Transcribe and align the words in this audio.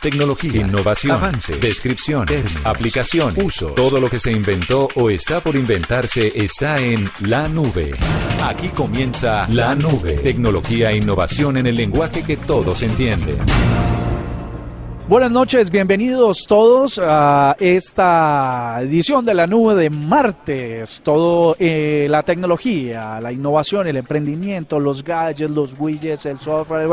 tecnología, 0.00 0.62
innovación, 0.62 1.16
avance, 1.16 1.58
descripción, 1.58 2.26
aplicación, 2.64 3.34
uso. 3.36 3.68
Todo 3.68 4.00
lo 4.00 4.08
que 4.08 4.18
se 4.18 4.32
inventó 4.32 4.88
o 4.94 5.10
está 5.10 5.40
por 5.40 5.56
inventarse 5.56 6.32
está 6.34 6.80
en 6.80 7.10
la 7.20 7.48
nube. 7.48 7.92
Aquí 8.42 8.68
comienza 8.68 9.46
la 9.50 9.74
nube. 9.74 10.14
Tecnología 10.14 10.90
e 10.90 10.96
innovación 10.96 11.58
en 11.58 11.66
el 11.66 11.76
lenguaje 11.76 12.22
que 12.22 12.38
todos 12.38 12.82
entienden. 12.82 13.36
Buenas 15.10 15.32
noches, 15.32 15.70
bienvenidos 15.70 16.46
todos 16.46 17.00
a 17.02 17.56
esta 17.58 18.78
edición 18.80 19.24
de 19.24 19.34
la 19.34 19.48
nube 19.48 19.74
de 19.74 19.90
martes. 19.90 21.00
Todo 21.02 21.56
eh, 21.58 22.06
la 22.08 22.22
tecnología, 22.22 23.20
la 23.20 23.32
innovación, 23.32 23.88
el 23.88 23.96
emprendimiento, 23.96 24.78
los 24.78 25.02
gadgets, 25.02 25.50
los 25.50 25.74
widgets, 25.76 26.26
el 26.26 26.38
software, 26.38 26.86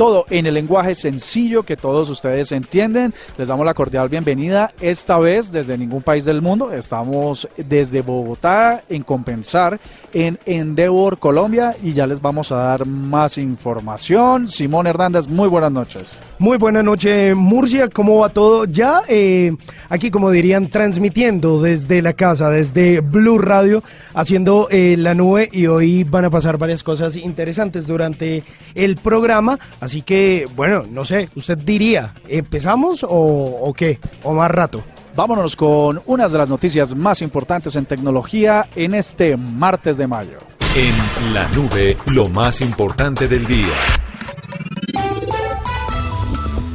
todo 0.00 0.24
en 0.30 0.46
el 0.46 0.54
lenguaje 0.54 0.94
sencillo 0.94 1.62
que 1.62 1.76
todos 1.76 2.08
ustedes 2.08 2.52
entienden. 2.52 3.12
Les 3.36 3.48
damos 3.48 3.66
la 3.66 3.74
cordial 3.74 4.08
bienvenida. 4.08 4.72
Esta 4.80 5.18
vez 5.18 5.52
desde 5.52 5.76
ningún 5.76 6.00
país 6.00 6.24
del 6.24 6.40
mundo. 6.40 6.72
Estamos 6.72 7.46
desde 7.54 8.00
Bogotá 8.00 8.82
en 8.88 9.02
Compensar, 9.02 9.78
en 10.14 10.38
Endeavor, 10.46 11.18
Colombia. 11.18 11.76
Y 11.82 11.92
ya 11.92 12.06
les 12.06 12.22
vamos 12.22 12.50
a 12.50 12.56
dar 12.56 12.86
más 12.86 13.36
información. 13.36 14.48
Simón 14.48 14.86
Hernández, 14.86 15.28
muy 15.28 15.50
buenas 15.50 15.70
noches. 15.70 16.16
Muy 16.38 16.56
buenas 16.56 16.82
noches, 16.82 17.36
Murcia. 17.36 17.90
¿Cómo 17.90 18.20
va 18.20 18.30
todo? 18.30 18.64
Ya 18.64 19.02
eh, 19.06 19.54
aquí, 19.90 20.10
como 20.10 20.30
dirían, 20.30 20.70
transmitiendo 20.70 21.60
desde 21.60 22.00
la 22.00 22.14
casa, 22.14 22.48
desde 22.48 23.00
Blue 23.00 23.36
Radio, 23.36 23.82
haciendo 24.14 24.66
eh, 24.70 24.96
la 24.96 25.12
nube. 25.12 25.50
Y 25.52 25.66
hoy 25.66 26.04
van 26.04 26.24
a 26.24 26.30
pasar 26.30 26.56
varias 26.56 26.82
cosas 26.82 27.16
interesantes 27.16 27.86
durante 27.86 28.44
el 28.74 28.96
programa. 28.96 29.58
Que, 30.02 30.48
bueno, 30.54 30.84
no 30.90 31.04
sé, 31.04 31.28
usted 31.34 31.58
diría, 31.58 32.14
¿empezamos 32.28 33.04
o, 33.08 33.72
qué? 33.76 33.98
¿O 34.22 34.32
más 34.32 34.50
rato? 34.50 34.82
Vámonos 35.16 35.56
con 35.56 36.00
unas 36.06 36.32
de 36.32 36.38
las 36.38 36.48
noticias 36.48 36.94
más 36.94 37.20
importantes 37.20 37.74
en 37.76 37.86
tecnología 37.86 38.68
en 38.76 38.94
este 38.94 39.36
martes 39.36 39.96
de 39.96 40.06
mayo. 40.06 40.38
En 40.76 41.34
la 41.34 41.48
nube, 41.48 41.96
lo 42.06 42.28
más 42.28 42.60
importante 42.60 43.26
del 43.26 43.44
día. 43.46 43.74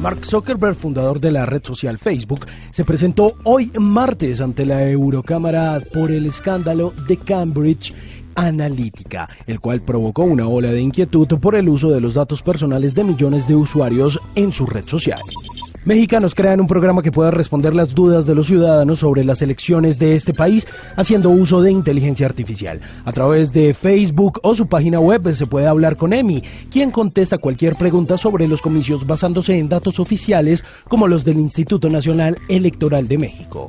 Mark 0.06 0.24
Zuckerberg, 0.24 0.76
fundador 0.76 1.20
de 1.20 1.32
la 1.32 1.48
red 1.48 1.64
social 1.64 1.98
Facebook, 1.98 2.46
se 2.70 2.86
presentó 2.86 3.38
hoy 3.44 3.72
martes 3.80 4.40
ante 4.40 4.64
la 4.64 4.88
Eurocámara 4.88 5.82
por 5.92 6.12
el 6.12 6.28
escándalo 6.28 6.94
de 7.08 7.18
Cambridge 7.18 7.92
analítica, 8.36 9.30
el 9.48 9.60
cual 9.60 9.82
provocó 9.82 10.24
una 10.24 10.48
ola 10.48 10.72
de 10.72 10.82
inquietud 10.82 11.28
por 11.40 11.56
el 11.56 11.70
uso 11.70 11.90
de 11.90 12.02
los 12.02 12.14
datos 12.14 12.42
personales 12.42 12.94
de 12.94 13.04
millones 13.04 13.48
de 13.48 13.56
usuarios 13.56 14.20
en 14.36 14.52
su 14.52 14.66
red 14.66 14.88
social. 14.88 15.20
Mexicanos 15.86 16.34
crean 16.34 16.60
un 16.60 16.66
programa 16.66 17.04
que 17.04 17.12
pueda 17.12 17.30
responder 17.30 17.76
las 17.76 17.94
dudas 17.94 18.26
de 18.26 18.34
los 18.34 18.48
ciudadanos 18.48 19.00
sobre 19.00 19.24
las 19.24 19.44
elecciones 19.44 20.00
de 20.00 20.16
este 20.16 20.34
país 20.34 20.68
haciendo 20.96 21.30
uso 21.30 21.62
de 21.62 21.72
inteligencia 21.72 22.26
artificial. 22.26 22.82
A 23.06 23.12
través 23.12 23.54
de 23.54 23.76
Facebook 23.76 24.40
o 24.42 24.56
su 24.56 24.66
página 24.66 25.00
web 25.00 25.32
se 25.32 25.46
puede 25.46 25.68
hablar 25.68 25.96
con 25.96 26.12
Emi, 26.12 26.42
quien 26.72 26.90
contesta 26.90 27.38
cualquier 27.38 27.76
pregunta 27.76 28.18
sobre 28.18 28.48
los 28.48 28.64
comicios 28.64 29.06
basándose 29.06 29.60
en 29.60 29.70
datos 29.70 30.00
oficiales 30.00 30.66
como 30.90 31.08
los 31.08 31.24
del 31.24 31.38
Instituto 31.38 31.88
Nacional 31.88 32.40
Electoral 32.50 33.08
de 33.08 33.20
México. 33.20 33.68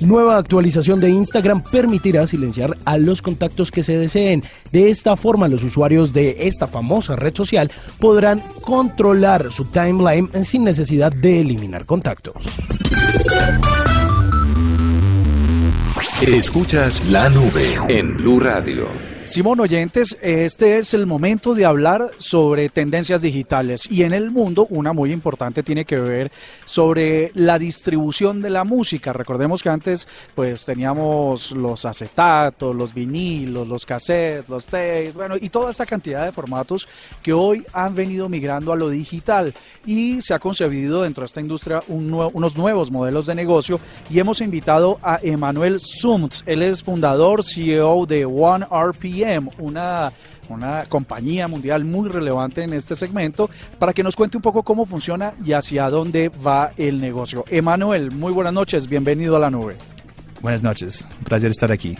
Nueva 0.00 0.36
actualización 0.36 1.00
de 1.00 1.10
Instagram 1.10 1.62
permitirá 1.62 2.26
silenciar 2.26 2.76
a 2.84 2.98
los 2.98 3.20
contactos 3.20 3.70
que 3.70 3.82
se 3.82 3.98
deseen. 3.98 4.44
De 4.70 4.90
esta 4.90 5.16
forma, 5.16 5.48
los 5.48 5.64
usuarios 5.64 6.12
de 6.12 6.36
esta 6.46 6.66
famosa 6.66 7.16
red 7.16 7.34
social 7.34 7.70
podrán 7.98 8.42
controlar 8.60 9.50
su 9.50 9.64
timeline 9.64 10.28
sin 10.44 10.64
necesidad 10.64 11.12
de 11.12 11.40
eliminar 11.40 11.84
contactos. 11.84 12.34
Escuchas 16.26 17.08
la 17.10 17.28
nube 17.28 17.78
en 17.88 18.16
Blue 18.16 18.40
Radio. 18.40 19.18
Simón 19.28 19.60
Oyentes, 19.60 20.16
este 20.22 20.78
es 20.78 20.94
el 20.94 21.04
momento 21.04 21.52
de 21.54 21.66
hablar 21.66 22.00
sobre 22.16 22.70
tendencias 22.70 23.20
digitales 23.20 23.82
y 23.90 24.02
en 24.04 24.14
el 24.14 24.30
mundo 24.30 24.66
una 24.70 24.94
muy 24.94 25.12
importante 25.12 25.62
tiene 25.62 25.84
que 25.84 26.00
ver 26.00 26.32
sobre 26.64 27.30
la 27.34 27.58
distribución 27.58 28.40
de 28.40 28.48
la 28.48 28.64
música. 28.64 29.12
Recordemos 29.12 29.62
que 29.62 29.68
antes 29.68 30.08
pues 30.34 30.64
teníamos 30.64 31.52
los 31.52 31.84
acetatos, 31.84 32.74
los 32.74 32.94
vinilos, 32.94 33.68
los 33.68 33.84
cassettes, 33.84 34.48
los 34.48 34.64
tapes, 34.64 35.12
bueno, 35.12 35.34
y 35.38 35.50
toda 35.50 35.72
esta 35.72 35.84
cantidad 35.84 36.24
de 36.24 36.32
formatos 36.32 36.88
que 37.22 37.34
hoy 37.34 37.66
han 37.74 37.94
venido 37.94 38.30
migrando 38.30 38.72
a 38.72 38.76
lo 38.76 38.88
digital 38.88 39.52
y 39.84 40.22
se 40.22 40.32
ha 40.32 40.38
concebido 40.38 41.02
dentro 41.02 41.20
de 41.20 41.26
esta 41.26 41.42
industria 41.42 41.80
unos 41.88 42.56
nuevos 42.56 42.90
modelos 42.90 43.26
de 43.26 43.34
negocio 43.34 43.78
y 44.08 44.18
hemos 44.18 44.40
invitado 44.40 44.98
a 45.02 45.20
Emanuel 45.22 45.80
Sumts, 46.08 46.42
él 46.46 46.62
es 46.62 46.82
fundador, 46.82 47.44
CEO 47.44 48.06
de 48.06 48.24
One 48.24 48.64
RP 48.70 49.38
una 49.58 50.10
una 50.48 50.86
compañía 50.86 51.46
mundial 51.48 51.84
muy 51.84 52.08
relevante 52.08 52.62
en 52.62 52.72
este 52.72 52.96
segmento, 52.96 53.50
para 53.78 53.92
que 53.92 54.02
nos 54.02 54.16
cuente 54.16 54.38
un 54.38 54.42
poco 54.42 54.62
cómo 54.62 54.86
funciona 54.86 55.34
y 55.44 55.52
hacia 55.52 55.90
dónde 55.90 56.30
va 56.30 56.70
el 56.78 56.98
negocio. 56.98 57.44
Emanuel, 57.50 58.10
muy 58.12 58.32
buenas 58.32 58.54
noches, 58.54 58.88
bienvenido 58.88 59.36
a 59.36 59.38
la 59.38 59.50
nube. 59.50 59.76
Buenas 60.40 60.62
noches, 60.62 61.06
un 61.18 61.24
placer 61.24 61.50
estar 61.50 61.70
aquí. 61.70 61.98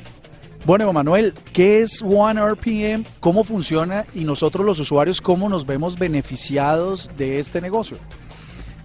Bueno, 0.64 0.88
Emanuel, 0.88 1.34
¿qué 1.52 1.82
es 1.82 2.00
OneRPM? 2.00 3.04
¿Cómo 3.20 3.44
funciona? 3.44 4.06
Y 4.14 4.24
nosotros 4.24 4.64
los 4.64 4.80
usuarios, 4.80 5.20
¿cómo 5.20 5.50
nos 5.50 5.66
vemos 5.66 5.98
beneficiados 5.98 7.10
de 7.18 7.38
este 7.38 7.60
negocio? 7.60 7.98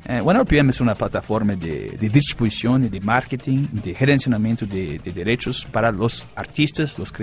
Eh, 0.06 0.20
OneRPM 0.22 0.70
es 0.70 0.82
una 0.82 0.96
plataforma 0.96 1.56
de, 1.56 1.98
distribución 1.98 2.84
y 2.86 2.90
de 2.90 3.00
marketing, 3.00 3.68
de 3.72 3.94
gerenciamiento 3.94 4.66
de, 4.66 5.00
derechos 5.00 5.66
para 5.72 5.92
los 5.92 6.26
artistas, 6.36 7.00
los, 7.00 7.14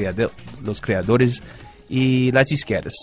los 0.62 0.80
creadores 0.80 1.42
y 1.88 2.32
las 2.32 2.46
disqueras. 2.46 2.94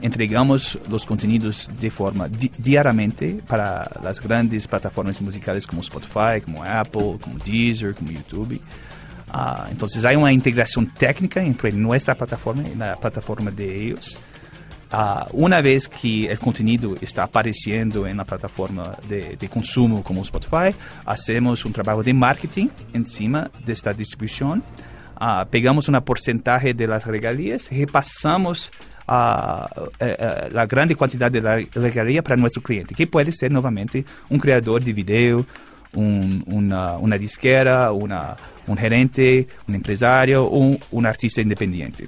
entregamos 0.00 0.78
los 0.88 1.04
contenidos 1.04 1.70
de 1.78 1.90
forma 1.90 2.28
diariamente 2.56 3.42
para 3.46 3.86
las 4.02 4.18
grandes 4.18 4.66
plataformas 4.66 5.20
musicales 5.20 5.66
como 5.66 5.82
Spotify, 5.82 6.40
como 6.42 6.64
Apple, 6.64 7.18
como 7.20 7.38
Deezer, 7.38 7.94
como 7.94 8.10
YouTube. 8.10 8.58
Ah, 9.30 9.66
entonces 9.70 10.06
hay 10.06 10.16
una 10.16 10.32
integración 10.32 10.86
técnica 10.86 11.42
entre 11.42 11.70
nuestra 11.72 12.14
plataforma 12.14 12.66
y 12.66 12.74
la 12.74 12.96
plataforma 12.96 13.50
de 13.50 13.88
ellos. 13.88 14.18
Uh, 14.90 15.28
una 15.32 15.60
vez 15.60 15.86
que 15.86 16.30
el 16.30 16.38
contenido 16.38 16.94
está 17.02 17.24
apareciendo 17.24 18.06
en 18.06 18.16
la 18.16 18.24
plataforma 18.24 18.96
de, 19.06 19.36
de, 19.36 19.48
consumo 19.50 20.02
como 20.02 20.22
Spotify, 20.22 20.74
hacemos 21.04 21.62
un 21.66 21.74
trabajo 21.74 22.02
de 22.02 22.14
marketing 22.14 22.68
encima 22.94 23.50
de 23.66 23.74
esta 23.74 23.92
distribución. 23.92 24.62
Uh, 25.20 25.44
pegamos 25.50 25.88
una 25.88 26.02
porcentaje 26.02 26.72
de 26.72 26.86
las 26.86 27.06
regalías, 27.06 27.68
repasamos 27.70 28.72
uh, 29.06 29.68
la 30.52 30.66
grande 30.66 30.96
cantidad 30.96 31.30
de 31.30 31.42
la 31.42 31.56
regalía 31.74 32.22
para 32.22 32.36
nuestro 32.36 32.62
cliente, 32.62 32.94
que 32.94 33.06
puede 33.06 33.30
ser 33.32 33.52
nuevamente 33.52 34.06
un 34.30 34.38
creador 34.38 34.82
de 34.82 34.94
video, 34.94 35.44
un, 35.92 36.42
una, 36.46 36.96
una, 36.96 37.18
disquera, 37.18 37.92
una, 37.92 38.38
un 38.66 38.78
gerente, 38.78 39.48
un 39.66 39.74
empresario 39.74 40.44
o 40.46 40.78
un 40.92 41.06
artista 41.06 41.42
independiente. 41.42 42.06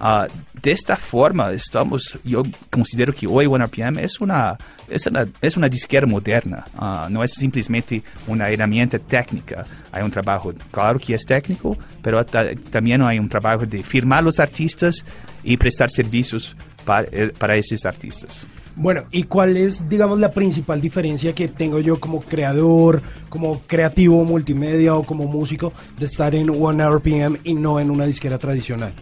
Uh, 0.00 0.26
de 0.62 0.72
esta 0.72 0.96
forma, 0.96 1.52
estamos, 1.52 2.18
yo 2.24 2.42
considero 2.70 3.12
que 3.12 3.26
hoy 3.26 3.44
OneRPM 3.44 3.98
es 3.98 4.18
una, 4.20 4.56
es 4.88 5.06
una, 5.06 5.26
es 5.42 5.56
una 5.58 5.68
disquera 5.68 6.06
moderna, 6.06 6.64
uh, 6.78 7.10
no 7.10 7.22
es 7.22 7.32
simplemente 7.32 8.02
una 8.26 8.48
herramienta 8.48 8.98
técnica. 8.98 9.64
Hay 9.92 10.02
un 10.02 10.10
trabajo, 10.10 10.54
claro 10.70 10.98
que 10.98 11.14
es 11.14 11.24
técnico, 11.26 11.76
pero 12.02 12.24
también 12.24 13.02
hay 13.02 13.18
un 13.18 13.28
trabajo 13.28 13.66
de 13.66 13.82
firmar 13.82 14.24
los 14.24 14.40
artistas 14.40 15.04
y 15.42 15.58
prestar 15.58 15.90
servicios 15.90 16.56
para, 16.84 17.06
eh, 17.12 17.32
para 17.36 17.56
esos 17.56 17.84
artistas. 17.84 18.48
Bueno, 18.76 19.04
¿y 19.10 19.24
cuál 19.24 19.58
es, 19.58 19.86
digamos, 19.88 20.18
la 20.18 20.30
principal 20.30 20.80
diferencia 20.80 21.34
que 21.34 21.48
tengo 21.48 21.80
yo 21.80 22.00
como 22.00 22.20
creador, 22.20 23.02
como 23.28 23.60
creativo 23.66 24.24
multimedia 24.24 24.94
o 24.94 25.02
como 25.02 25.26
músico 25.26 25.72
de 25.98 26.06
estar 26.06 26.34
en 26.34 26.48
OneRPM 26.48 27.40
y 27.44 27.54
no 27.54 27.78
en 27.80 27.90
una 27.90 28.06
disquera 28.06 28.38
tradicional? 28.38 28.94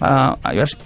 Uh, 0.00 0.36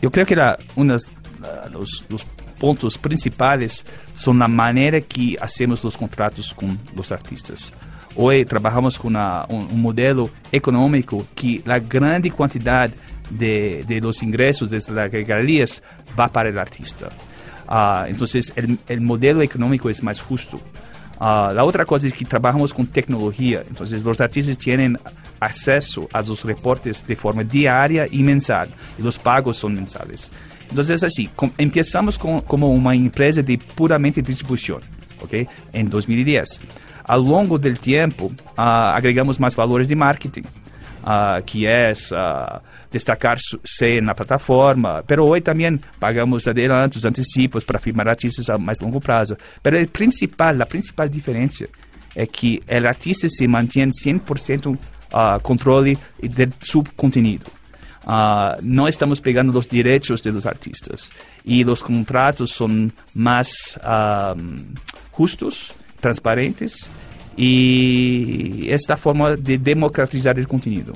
yo, 0.03 0.11
creo 0.11 0.27
que 0.27 0.37
la, 0.37 0.59
unos, 0.75 1.07
uh, 1.07 1.71
los, 1.71 2.05
los, 2.09 2.27
pontos 2.59 2.97
principales 2.97 3.85
son 4.15 4.39
la 4.39 4.49
manera 4.49 4.99
que 5.03 5.37
hacemos 5.39 5.85
los 5.85 5.95
contratos 5.95 6.55
con 6.55 6.79
los 6.95 7.13
artistas. 7.13 7.75
Hoy 8.15 8.47
trabajamos 8.47 8.99
con 8.99 9.11
una, 9.11 9.45
un, 9.51 9.69
un, 9.71 9.83
modelo 9.83 10.31
económico 10.51 11.27
que 11.35 11.61
la 11.67 11.79
grande 11.79 12.31
cantidad 12.31 12.91
de, 13.29 13.85
de 13.87 14.01
los 14.01 14.23
ingresos 14.23 14.71
desde 14.71 14.95
las 14.95 15.13
regalías 15.13 15.83
va 16.19 16.29
para 16.29 16.49
el 16.49 16.59
artista. 16.59 17.11
Uh, 17.69 18.07
entonces 18.07 18.53
el, 18.57 18.79
el, 18.87 19.01
modelo 19.01 19.43
económico 19.43 19.91
es 19.91 20.03
más 20.03 20.21
justo. 20.21 20.57
Uh, 21.19 21.53
la 21.53 21.65
otra 21.65 21.85
cosa 21.85 22.07
es 22.07 22.13
que 22.13 22.25
trabajamos 22.25 22.73
con 22.73 22.87
tecnología, 22.87 23.65
entonces 23.69 24.05
los 24.05 24.21
artistas 24.21 24.57
tienen 24.57 24.99
acceso 25.47 26.09
a 26.13 26.21
los 26.23 26.45
reportes 26.45 27.07
de 27.07 27.17
forma 27.17 27.43
diaria 27.45 28.07
y 28.11 28.23
mensal, 28.23 28.69
y 28.99 29.03
los 29.03 29.19
pagos 29.19 29.57
son 29.57 29.75
mensales. 29.75 30.31
Entonces, 30.69 31.03
así, 31.05 31.29
com 31.35 31.51
empezamos 31.57 32.19
como 32.19 32.71
una 32.71 32.95
empresa 32.95 33.43
de 33.43 33.57
puramente 33.57 34.21
distribución. 34.21 34.83
¿ok? 35.21 35.49
En 35.73 35.89
2010. 35.89 36.61
Ao 37.05 37.21
longo 37.21 37.59
del 37.59 37.79
tiempo, 37.79 38.27
uh, 38.27 38.93
agregamos 38.95 39.39
más 39.39 39.55
valores 39.55 39.89
de 39.89 39.95
marketing, 39.95 40.43
uh, 41.05 41.43
que 41.45 41.67
es 41.67 42.11
uh, 42.11 42.61
destacar-se 42.91 44.01
na 44.01 44.15
plataforma. 44.15 45.05
Pero 45.07 45.25
hoje 45.27 45.43
também 45.43 45.81
pagamos 46.01 46.49
adelantos, 46.49 47.05
antecipos 47.05 47.65
para 47.65 47.79
firmar 47.79 48.09
artistas 48.09 48.51
a 48.51 48.59
mais 48.59 48.81
longo 48.81 49.01
prazo. 49.01 49.35
O 49.35 49.89
principal, 49.89 50.61
a 50.61 50.67
principal 50.67 51.09
diferença 51.09 51.69
é 52.15 52.27
que 52.27 52.61
o 52.69 52.87
artista 52.89 53.29
se 53.29 53.47
mantém 53.47 53.89
100% 53.89 54.77
uh, 55.13 55.41
controle 55.43 55.99
de 56.23 56.49
seu 56.63 56.85
conteúdo. 56.97 57.47
Uh, 58.05 58.63
não 58.63 58.87
estamos 58.87 59.19
pegando 59.19 59.59
os 59.59 59.67
direitos 59.67 60.21
dos 60.21 60.47
artistas 60.47 61.11
e 61.45 61.65
os 61.65 61.83
contratos 61.83 62.57
mais 63.13 63.77
uh, 63.79 64.41
justos 65.17 65.73
transparentes 66.01 66.89
y 67.37 68.69
esta 68.71 68.97
forma 68.97 69.37
de 69.37 69.59
democratizar 69.59 70.39
el 70.39 70.47
contenido. 70.47 70.93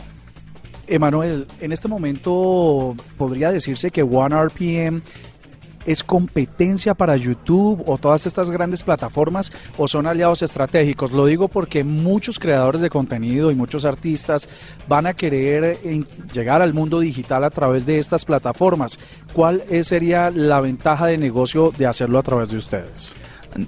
Emanuel, 0.86 1.46
en 1.60 1.72
este 1.72 1.88
momento 1.88 2.96
podría 3.16 3.52
decirse 3.52 3.90
que 3.90 4.02
OneRPM 4.02 5.02
es 5.86 6.04
competencia 6.04 6.94
para 6.94 7.16
YouTube 7.16 7.82
o 7.86 7.98
todas 7.98 8.26
estas 8.26 8.50
grandes 8.50 8.82
plataformas 8.82 9.52
o 9.78 9.88
son 9.88 10.06
aliados 10.06 10.42
estratégicos. 10.42 11.12
Lo 11.12 11.26
digo 11.26 11.48
porque 11.48 11.84
muchos 11.84 12.38
creadores 12.38 12.80
de 12.80 12.90
contenido 12.90 13.50
y 13.50 13.54
muchos 13.54 13.84
artistas 13.84 14.48
van 14.88 15.06
a 15.06 15.14
querer 15.14 15.78
llegar 16.32 16.62
al 16.62 16.74
mundo 16.74 17.00
digital 17.00 17.44
a 17.44 17.50
través 17.50 17.86
de 17.86 17.98
estas 17.98 18.24
plataformas. 18.24 18.98
¿Cuál 19.32 19.62
sería 19.82 20.30
la 20.30 20.60
ventaja 20.60 21.06
de 21.06 21.18
negocio 21.18 21.72
de 21.76 21.86
hacerlo 21.86 22.18
a 22.18 22.22
través 22.22 22.50
de 22.50 22.58
ustedes? 22.58 23.14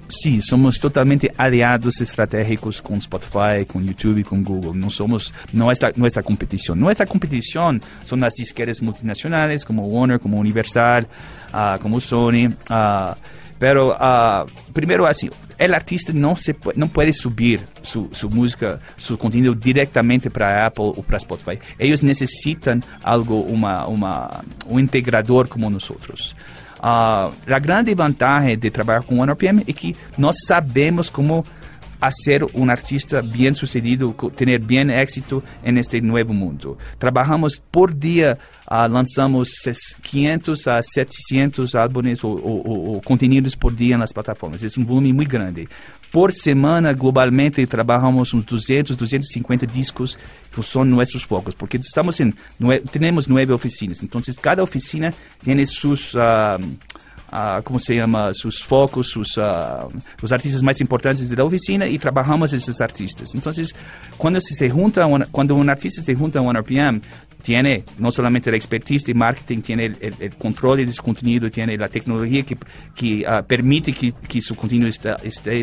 Sim, 0.07 0.41
somos 0.41 0.77
totalmente 0.77 1.29
aliados 1.37 1.99
estratégicos 1.99 2.79
com 2.79 2.99
Spotify, 2.99 3.65
com 3.67 3.81
YouTube, 3.81 4.23
com 4.23 4.41
Google. 4.41 4.73
Não 4.73 4.89
somos 4.89 5.33
nossa 5.51 5.93
nossa 5.97 6.23
competição. 6.23 6.75
Nossa 6.75 7.05
competição 7.05 7.79
são 8.05 8.23
as 8.23 8.33
disqueras 8.33 8.79
multinacionais 8.79 9.63
como 9.63 9.87
Warner, 9.87 10.19
como 10.19 10.39
Universal, 10.39 11.01
uh, 11.03 11.79
como 11.81 11.99
Sony. 11.99 12.47
Uh, 12.47 13.17
pero 13.59 13.91
uh, 13.91 14.49
primeiro 14.73 15.05
assim, 15.05 15.29
o 15.29 15.73
artista 15.73 16.11
não 16.11 16.35
se 16.35 16.55
não 16.75 16.87
pode 16.87 17.13
subir 17.13 17.61
sua, 17.81 18.07
sua 18.11 18.29
música, 18.29 18.81
seu 18.97 19.17
conteúdo 19.17 19.55
diretamente 19.55 20.29
para 20.29 20.65
Apple 20.65 20.85
ou 20.85 21.03
para 21.03 21.19
Spotify. 21.19 21.59
Eles 21.79 22.01
necessitam 22.01 22.81
algo, 23.01 23.41
uma, 23.41 23.85
uma 23.85 24.43
um 24.67 24.79
integrador 24.79 25.47
como 25.47 25.69
nós 25.69 25.89
outros. 25.89 26.35
Uh, 26.83 27.33
a 27.47 27.59
grande 27.59 27.95
vantagem 27.95 28.57
de 28.57 28.69
trabalhar 28.69 29.03
com 29.03 29.19
OneRPM 29.19 29.63
é 29.65 29.71
que 29.71 29.95
nós 30.17 30.35
sabemos 30.45 31.09
como 31.09 31.45
ser 32.11 32.43
um 32.53 32.69
artista 32.69 33.21
bem 33.21 33.53
sucedido, 33.53 34.13
ter 34.35 34.59
bem 34.59 34.91
êxito 34.91 35.41
neste 35.63 36.01
novo 36.01 36.33
mundo. 36.33 36.77
Trabalhamos 36.99 37.61
por 37.71 37.93
dia, 37.93 38.37
uh, 38.69 38.91
lançamos 38.91 39.49
500 40.01 40.67
a 40.67 40.81
700 40.83 41.73
álbuns 41.75 42.21
ou, 42.21 42.37
ou, 42.43 42.87
ou, 42.87 43.01
conteúdos 43.01 43.55
por 43.55 43.73
dia 43.73 43.97
nas 43.97 44.11
plataformas. 44.11 44.61
É 44.61 44.67
um 44.77 44.83
volume 44.83 45.13
muito 45.13 45.29
grande. 45.29 45.69
Por 46.13 46.31
semana, 46.31 46.93
globalmente, 46.93 47.65
trabalhamos 47.65 48.35
uns 48.35 48.45
200, 48.45 48.95
250 48.95 49.65
discos 49.65 50.15
que 50.51 50.61
são 50.61 50.85
nossos 50.85 51.23
focos, 51.23 51.55
porque 51.55 51.77
estamos 51.77 52.19
em, 52.19 52.31
temos 52.91 53.25
nove 53.25 53.51
oficinas. 53.51 54.03
Então, 54.03 54.21
cada 54.39 54.61
oficina 54.61 55.11
tem 55.43 55.65
seus... 55.65 56.13
Uh, 56.13 56.93
Uh, 57.33 57.63
como 57.63 57.79
se 57.79 57.97
chama, 57.97 58.31
seus 58.31 58.61
focos, 58.61 59.07
sus, 59.07 59.37
uh, 59.37 59.91
os 60.21 60.31
artistas 60.31 60.61
mais 60.61 60.79
importantes 60.81 61.27
da 61.29 61.43
oficina 61.43 61.87
e 61.87 61.97
trabalhamos 61.97 62.53
esses 62.53 62.79
artistas. 62.79 63.33
Então, 63.33 63.51
quando 64.19 64.39
se 64.39 64.69
junta, 64.69 65.01
quando 65.31 65.55
um 65.55 65.67
artista 65.67 66.03
se 66.03 66.13
junta 66.13 66.37
a 66.37 66.43
um 66.43 66.51
RPM, 66.51 67.01
tiene 67.43 67.83
no 67.99 68.09
solamente 68.09 68.49
la 68.49 68.57
expertise 68.57 69.03
de 69.03 69.13
marketing, 69.13 69.61
tiene 69.61 69.85
el, 69.87 70.15
el, 70.19 70.35
control 70.35 70.77
de 70.77 70.91
su 70.91 71.03
contenido, 71.03 71.49
tiene 71.49 71.77
la 71.77 71.89
tecnología 71.89 72.43
que, 72.43 72.57
que 72.95 73.25
uh, 73.27 73.45
permite 73.45 73.91
que, 73.91 74.13
que, 74.13 74.41
su 74.41 74.55
contenido 74.55 74.87
está, 74.87 75.17
esté 75.21 75.61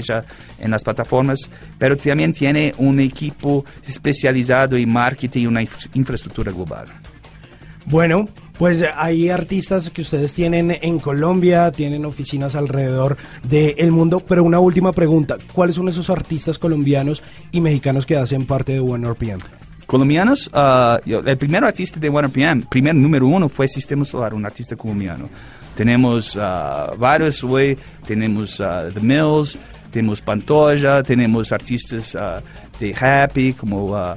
en 0.59 0.71
las 0.71 0.85
plataformas, 0.85 1.51
pero 1.79 1.97
también 1.97 2.33
tiene 2.35 2.75
un 2.77 3.01
equipo 3.01 3.65
especializado 3.85 4.77
en 4.77 4.91
marketing 4.91 5.41
y 5.41 5.47
una 5.47 5.63
infraestructura 5.63 6.53
global. 6.53 6.87
Bueno, 7.87 8.29
pues 8.59 8.85
hay 8.95 9.31
artistas 9.31 9.89
que 9.89 10.03
ustedes 10.03 10.35
tienen 10.35 10.77
en 10.83 10.99
Colombia, 10.99 11.73
tienen 11.73 12.05
oficinas 12.05 12.57
alrededor 12.57 13.17
del 13.49 13.91
mundo, 13.91 14.21
pero 14.21 14.45
una 14.45 14.61
última 14.61 14.93
pregunta, 14.93 15.39
¿cuáles 15.55 15.77
son 15.77 15.89
esos 15.89 16.11
artistas 16.11 16.59
colombianos 16.59 17.23
y 17.53 17.63
mexicanos 17.63 18.05
que 18.05 18.17
hacen 18.17 18.47
parte 18.47 18.73
de 18.73 18.81
OneRPM? 18.81 19.39
Colombianos, 19.91 20.49
uh, 20.55 21.01
el 21.05 21.37
primer 21.37 21.65
artista 21.65 21.99
de 21.99 22.09
OneRPM, 22.09 22.69
primer 22.69 22.95
número 22.95 23.27
uno 23.27 23.49
fue 23.49 23.67
Sistema 23.67 24.05
Solar, 24.05 24.33
un 24.35 24.47
artista 24.47 24.77
colombiano. 24.77 25.29
Tenemos 25.75 26.37
uh, 26.37 26.97
varios 26.97 27.43
hoy, 27.43 27.77
tenemos 28.07 28.61
uh, 28.61 28.93
The 28.95 29.01
Mills, 29.01 29.59
tenemos 29.91 30.21
Pantoja, 30.21 31.03
tenemos 31.03 31.51
artistas 31.51 32.17
de 32.79 32.95
Happy, 32.95 33.53
como 33.53 34.17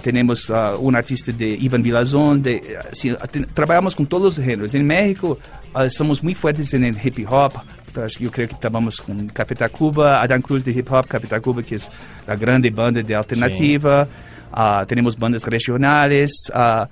tenemos 0.00 0.50
un 0.80 0.96
artista 0.96 1.30
de 1.32 1.48
Ivan 1.50 1.82
Vilazón, 1.82 2.42
trabajamos 3.52 3.94
con 3.94 4.06
todos 4.06 4.38
los 4.38 4.46
géneros. 4.46 4.74
En 4.74 4.86
México 4.86 5.38
somos 5.90 6.24
muy 6.24 6.34
fuertes 6.34 6.72
en 6.72 6.84
el 6.84 6.96
hip 7.04 7.30
hop, 7.30 7.52
eu 8.20 8.30
creio 8.30 8.48
que 8.48 8.54
estávamos 8.54 9.00
com 9.00 9.26
Café 9.28 9.54
Tacuba, 9.54 10.18
Adam 10.18 10.40
Cruz 10.40 10.62
de 10.62 10.70
hip 10.70 10.92
hop, 10.92 11.06
Café 11.06 11.26
Tacuba, 11.26 11.62
que 11.62 11.74
é 11.74 11.78
a 12.26 12.34
grande 12.34 12.70
banda 12.70 13.02
de 13.02 13.14
alternativa. 13.14 14.08
Uh, 14.52 14.86
temos 14.86 15.14
bandas 15.14 15.42
regionais. 15.44 16.30
Uh, 16.50 16.88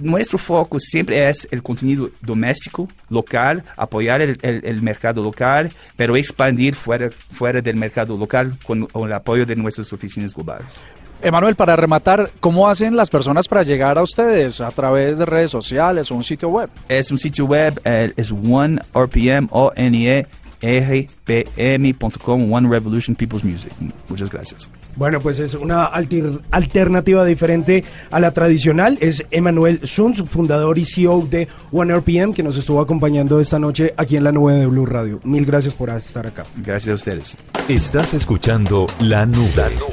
nuestro 0.00 0.38
foco 0.38 0.78
siempre 0.78 1.28
es 1.28 1.48
el 1.50 1.62
contenido 1.62 2.10
doméstico, 2.20 2.88
local, 3.08 3.64
apoyar 3.76 4.20
el, 4.20 4.38
el, 4.42 4.60
el, 4.64 4.82
mercado 4.82 5.22
local, 5.22 5.72
pero 5.96 6.16
expandir 6.16 6.74
fuera, 6.74 7.10
fuera 7.30 7.60
del 7.60 7.76
mercado 7.76 8.16
local 8.16 8.58
con, 8.64 8.86
con 8.86 9.06
el 9.06 9.12
apoyo 9.12 9.46
de 9.46 9.56
nuestras 9.56 9.92
oficinas 9.92 10.34
globales. 10.34 10.84
Emanuel, 11.22 11.54
para 11.54 11.76
rematar, 11.76 12.30
¿cómo 12.40 12.68
hacen 12.68 12.96
las 12.96 13.10
personas 13.10 13.48
para 13.48 13.62
llegar 13.62 13.98
a 13.98 14.02
ustedes? 14.02 14.60
¿A 14.60 14.70
través 14.70 15.18
de 15.18 15.26
redes 15.26 15.50
sociales 15.50 16.10
o 16.10 16.14
un 16.14 16.22
sitio 16.22 16.48
web? 16.48 16.68
Es 16.88 17.10
un 17.10 17.18
sitio 17.18 17.46
web, 17.46 17.80
eh, 17.84 18.12
es 18.16 18.30
OneRPM, 18.32 19.48
O-N-E, 19.50 20.26
rpm.com, 20.62 22.52
One 22.52 22.68
Revolution 22.68 23.14
People's 23.14 23.44
Music. 23.44 23.72
Muchas 24.08 24.30
gracias. 24.30 24.70
Bueno, 24.96 25.20
pues 25.20 25.38
es 25.40 25.54
una 25.54 25.84
alternativa 25.84 27.24
diferente 27.24 27.84
a 28.10 28.18
la 28.18 28.32
tradicional. 28.32 28.98
Es 29.00 29.26
Emanuel 29.30 29.80
Sunz, 29.84 30.22
fundador 30.24 30.78
y 30.78 30.84
CEO 30.84 31.26
de 31.30 31.48
OneRPM, 31.70 32.32
que 32.32 32.42
nos 32.42 32.56
estuvo 32.56 32.80
acompañando 32.80 33.38
esta 33.40 33.58
noche 33.58 33.94
aquí 33.96 34.16
en 34.16 34.24
la 34.24 34.32
nube 34.32 34.54
de 34.54 34.66
Blue 34.66 34.86
Radio. 34.86 35.20
Mil 35.24 35.44
gracias 35.44 35.74
por 35.74 35.90
estar 35.90 36.26
acá. 36.26 36.44
Gracias 36.56 36.92
a 36.92 36.94
ustedes. 36.94 37.36
Estás 37.68 38.14
escuchando 38.14 38.86
La 39.00 39.26
Nube, 39.26 39.46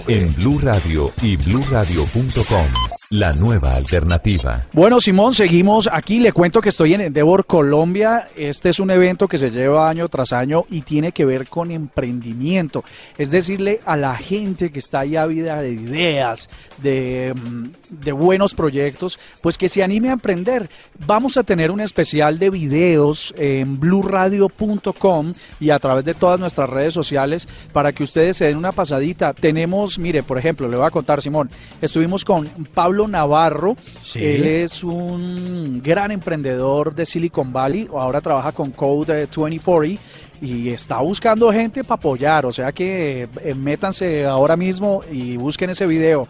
en 0.08 0.34
Blue 0.36 0.60
Radio 0.60 1.12
y 1.22 1.36
bluradio.com. 1.38 2.93
La 3.16 3.32
nueva 3.32 3.76
alternativa. 3.76 4.66
Bueno, 4.74 5.00
Simón, 5.00 5.36
seguimos 5.36 5.88
aquí. 5.92 6.20
Le 6.20 6.32
cuento 6.32 6.62
que 6.62 6.70
estoy 6.70 6.96
en 6.96 7.02
Endeavor, 7.02 7.46
Colombia. 7.46 8.28
Este 8.36 8.70
es 8.70 8.80
un 8.80 8.90
evento 8.90 9.28
que 9.28 9.38
se 9.38 9.52
lleva 9.52 9.88
año 9.88 10.10
tras 10.10 10.34
año 10.34 10.66
y 10.72 10.82
tiene 10.82 11.12
que 11.12 11.24
ver 11.24 11.48
con 11.48 11.70
emprendimiento. 11.70 12.84
Es 13.16 13.30
decirle 13.30 13.82
a 13.86 13.98
la 13.98 14.16
gente 14.16 14.72
que 14.72 14.80
está 14.80 15.02
ahí 15.02 15.16
ávida 15.16 15.62
de 15.62 15.74
ideas, 15.74 16.50
de, 16.82 17.36
mm, 17.36 18.02
de 18.02 18.12
buenos 18.14 18.56
proyectos, 18.56 19.20
pues 19.42 19.60
que 19.60 19.70
se 19.70 19.84
anime 19.84 20.10
a 20.10 20.14
emprender. 20.14 20.68
Vamos 21.06 21.38
a 21.38 21.44
tener 21.44 21.70
un 21.70 21.82
especial 21.82 22.40
de 22.40 22.50
videos 22.50 23.32
en 23.38 23.80
blurradio.com 23.80 25.34
y 25.60 25.70
a 25.70 25.78
través 25.78 26.04
de 26.04 26.16
todas 26.16 26.40
nuestras 26.40 26.68
redes 26.68 26.96
sociales 26.96 27.48
para 27.74 27.94
que 27.94 28.02
ustedes 28.02 28.38
se 28.38 28.46
den 28.46 28.58
una 28.58 28.72
pasadita. 28.72 29.36
Tenemos, 29.36 30.00
mire, 30.00 30.24
por 30.24 30.40
ejemplo, 30.40 30.68
le 30.68 30.78
voy 30.78 30.88
a 30.88 30.90
contar, 30.90 31.22
Simón, 31.22 31.52
estuvimos 31.80 32.26
con 32.26 32.48
Pablo 32.74 33.03
Navarro. 33.08 33.76
Él 34.16 34.46
es 34.46 34.84
un 34.84 35.82
gran 35.84 36.12
emprendedor 36.12 36.94
de 36.94 37.06
Silicon 37.06 37.52
Valley. 37.52 37.88
Ahora 37.92 38.22
trabaja 38.22 38.52
con 38.52 38.72
Code 38.72 39.28
2040 39.28 40.02
y 40.42 40.70
está 40.70 40.98
buscando 41.00 41.52
gente 41.52 41.84
para 41.84 41.96
apoyar. 41.96 42.46
O 42.46 42.52
sea 42.52 42.72
que 42.72 43.30
eh, 43.42 43.56
métanse 43.56 44.26
ahora 44.26 44.56
mismo 44.56 45.02
y 45.12 45.38
busquen 45.38 45.70
ese 45.70 45.88
video. 45.88 46.28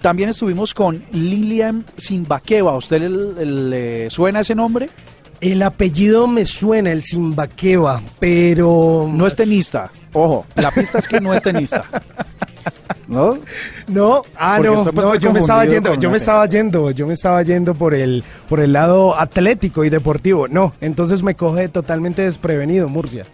También 0.00 0.28
estuvimos 0.30 0.74
con 0.74 1.02
Lilian 1.12 1.84
Simbaqueva. 1.96 2.72
¿A 2.72 2.76
usted 2.76 3.02
le, 3.02 4.10
suena 4.10 4.40
ese 4.40 4.54
nombre? 4.54 4.88
El 5.40 5.62
apellido 5.62 6.26
me 6.26 6.44
suena, 6.44 6.90
el 6.90 7.04
Simbaqueva, 7.04 8.02
pero... 8.18 9.08
No 9.12 9.26
es 9.26 9.36
tenista. 9.36 9.90
Ojo, 10.12 10.46
la 10.56 10.70
pista 10.70 10.98
es 10.98 11.06
que 11.06 11.20
no 11.20 11.34
es 11.34 11.42
tenista. 11.42 11.84
¿No? 13.06 13.38
No, 13.88 14.22
ah, 14.36 14.58
no, 14.62 14.84
no, 14.84 15.14
yo 15.16 15.32
me 15.32 15.40
estaba 15.40 15.64
yendo, 15.66 15.94
yo 15.94 16.10
me 16.10 16.16
estaba 16.16 16.46
yendo, 16.46 16.90
yo 16.90 17.06
me 17.06 17.12
estaba 17.12 17.42
yendo 17.42 17.74
por 17.74 17.94
el, 17.94 18.24
por 18.48 18.60
el 18.60 18.72
lado 18.72 19.18
atlético 19.18 19.84
y 19.84 19.90
deportivo. 19.90 20.48
No, 20.48 20.72
entonces 20.80 21.22
me 21.22 21.34
coge 21.34 21.68
totalmente 21.68 22.22
desprevenido 22.22 22.88
Murcia. 22.88 23.24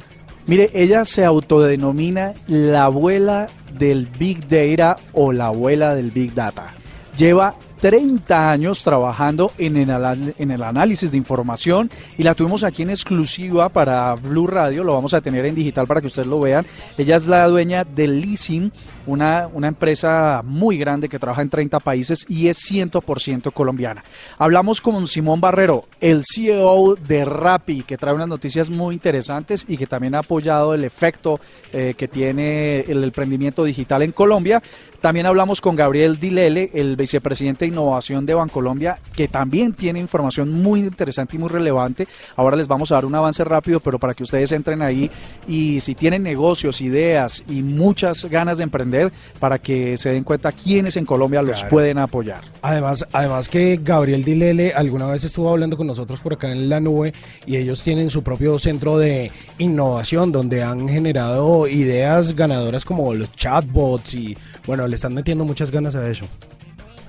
Mire, 0.46 0.70
ella 0.74 1.04
se 1.04 1.24
autodenomina 1.24 2.34
la 2.48 2.84
abuela 2.84 3.46
del 3.78 4.06
Big 4.06 4.48
Data 4.48 4.96
o 5.12 5.32
la 5.32 5.46
abuela 5.46 5.94
del 5.94 6.10
Big 6.10 6.34
Data. 6.34 6.74
Lleva 7.16 7.54
30 7.80 8.50
años 8.50 8.82
trabajando 8.82 9.52
en 9.58 9.76
el, 9.76 10.34
en 10.38 10.50
el 10.50 10.62
análisis 10.62 11.10
de 11.10 11.16
información 11.16 11.90
y 12.18 12.22
la 12.22 12.34
tuvimos 12.34 12.62
aquí 12.62 12.82
en 12.82 12.90
exclusiva 12.90 13.68
para 13.68 14.14
Blue 14.14 14.46
Radio, 14.46 14.84
lo 14.84 14.94
vamos 14.94 15.14
a 15.14 15.20
tener 15.20 15.46
en 15.46 15.54
digital 15.54 15.86
para 15.86 16.00
que 16.00 16.06
ustedes 16.06 16.28
lo 16.28 16.40
vean. 16.40 16.66
Ella 16.98 17.16
es 17.16 17.26
la 17.26 17.46
dueña 17.48 17.84
de 17.84 18.08
Leasing, 18.08 18.72
una, 19.06 19.48
una 19.52 19.68
empresa 19.68 20.42
muy 20.44 20.78
grande 20.78 21.08
que 21.08 21.18
trabaja 21.18 21.42
en 21.42 21.50
30 21.50 21.80
países 21.80 22.26
y 22.28 22.48
es 22.48 22.58
100% 22.70 23.52
colombiana. 23.52 24.02
Hablamos 24.38 24.80
con 24.80 25.06
Simón 25.06 25.40
Barrero, 25.40 25.84
el 26.00 26.22
CEO 26.24 26.96
de 26.96 27.24
Rappi, 27.24 27.82
que 27.82 27.96
trae 27.96 28.14
unas 28.14 28.28
noticias 28.28 28.70
muy 28.70 28.94
interesantes 28.94 29.64
y 29.68 29.76
que 29.76 29.86
también 29.86 30.14
ha 30.14 30.20
apoyado 30.20 30.74
el 30.74 30.84
efecto 30.84 31.40
eh, 31.72 31.94
que 31.96 32.08
tiene 32.08 32.80
el 32.80 33.04
emprendimiento 33.04 33.64
digital 33.64 34.02
en 34.02 34.12
Colombia. 34.12 34.62
También 35.00 35.24
hablamos 35.24 35.62
con 35.62 35.76
Gabriel 35.76 36.18
Dilele, 36.18 36.70
el 36.74 36.94
vicepresidente 36.94 37.64
de 37.64 37.70
Innovación 37.70 38.26
de 38.26 38.34
Bancolombia, 38.34 38.98
que 39.16 39.28
también 39.28 39.72
tiene 39.72 39.98
información 39.98 40.50
muy 40.52 40.80
interesante 40.80 41.36
y 41.36 41.38
muy 41.38 41.48
relevante. 41.48 42.06
Ahora 42.36 42.54
les 42.54 42.68
vamos 42.68 42.92
a 42.92 42.96
dar 42.96 43.06
un 43.06 43.14
avance 43.14 43.42
rápido, 43.42 43.80
pero 43.80 43.98
para 43.98 44.12
que 44.12 44.24
ustedes 44.24 44.52
entren 44.52 44.82
ahí 44.82 45.10
y 45.48 45.80
si 45.80 45.94
tienen 45.94 46.22
negocios, 46.22 46.82
ideas 46.82 47.42
y 47.48 47.62
muchas 47.62 48.26
ganas 48.26 48.58
de 48.58 48.64
emprender, 48.64 48.89
para 49.38 49.58
que 49.58 49.96
se 49.96 50.10
den 50.10 50.24
cuenta 50.24 50.52
quiénes 50.52 50.96
en 50.96 51.06
Colombia 51.06 51.42
los 51.42 51.62
pueden 51.64 51.98
apoyar. 51.98 52.42
Además, 52.62 53.06
además 53.12 53.48
que 53.48 53.80
Gabriel 53.82 54.24
Dilele 54.24 54.72
alguna 54.72 55.06
vez 55.06 55.24
estuvo 55.24 55.50
hablando 55.50 55.76
con 55.76 55.86
nosotros 55.86 56.20
por 56.20 56.34
acá 56.34 56.52
en 56.52 56.68
la 56.68 56.80
nube 56.80 57.12
y 57.46 57.56
ellos 57.56 57.82
tienen 57.82 58.10
su 58.10 58.22
propio 58.22 58.58
centro 58.58 58.98
de 58.98 59.30
innovación 59.58 60.32
donde 60.32 60.62
han 60.62 60.88
generado 60.88 61.66
ideas 61.66 62.34
ganadoras 62.34 62.84
como 62.84 63.14
los 63.14 63.32
chatbots 63.32 64.14
y 64.14 64.36
bueno, 64.66 64.86
le 64.86 64.94
están 64.94 65.14
metiendo 65.14 65.44
muchas 65.44 65.70
ganas 65.70 65.94
a 65.94 66.08
eso. 66.08 66.26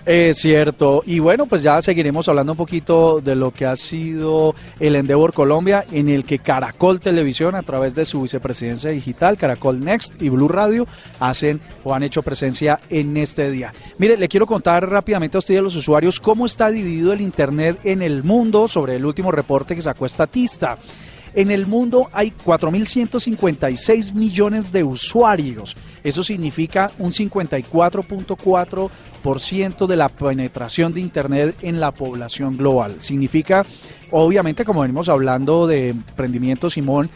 Es 0.05 0.37
cierto. 0.37 1.03
Y 1.05 1.19
bueno, 1.19 1.45
pues 1.45 1.61
ya 1.61 1.79
seguiremos 1.81 2.27
hablando 2.27 2.53
un 2.53 2.57
poquito 2.57 3.21
de 3.21 3.35
lo 3.35 3.51
que 3.51 3.67
ha 3.67 3.75
sido 3.75 4.55
el 4.79 4.95
Endeavor 4.95 5.31
Colombia, 5.31 5.85
en 5.91 6.09
el 6.09 6.25
que 6.25 6.39
Caracol 6.39 6.99
Televisión, 6.99 7.53
a 7.55 7.61
través 7.61 7.93
de 7.93 8.05
su 8.05 8.23
vicepresidencia 8.23 8.89
digital, 8.89 9.37
Caracol 9.37 9.79
Next 9.79 10.19
y 10.19 10.29
Blue 10.29 10.47
Radio, 10.47 10.87
hacen 11.19 11.61
o 11.83 11.93
han 11.93 12.01
hecho 12.01 12.23
presencia 12.23 12.79
en 12.89 13.15
este 13.15 13.51
día. 13.51 13.73
Mire, 13.99 14.17
le 14.17 14.27
quiero 14.27 14.47
contar 14.47 14.89
rápidamente 14.89 15.37
a 15.37 15.39
usted 15.39 15.53
y 15.53 15.57
a 15.57 15.61
los 15.61 15.75
usuarios 15.75 16.19
cómo 16.19 16.47
está 16.47 16.71
dividido 16.71 17.13
el 17.13 17.21
Internet 17.21 17.79
en 17.83 18.01
el 18.01 18.23
mundo 18.23 18.67
sobre 18.67 18.95
el 18.95 19.05
último 19.05 19.31
reporte 19.31 19.75
que 19.75 19.83
sacó 19.83 20.07
Estatista. 20.07 20.79
En 21.33 21.49
el 21.49 21.65
mundo 21.65 22.09
hay 22.11 22.33
4.156 22.45 24.13
millones 24.13 24.73
de 24.73 24.83
usuarios. 24.83 25.77
Eso 26.03 26.23
significa 26.23 26.91
un 26.99 27.11
54.4% 27.11 29.87
de 29.87 29.95
la 29.95 30.09
penetración 30.09 30.93
de 30.93 30.99
Internet 30.99 31.55
en 31.61 31.79
la 31.79 31.91
población 31.91 32.57
global. 32.57 32.95
Significa, 32.99 33.65
obviamente, 34.11 34.65
como 34.65 34.81
venimos 34.81 35.07
hablando 35.07 35.67
de 35.67 35.87
emprendimiento, 35.89 36.69
Simón, 36.69 37.09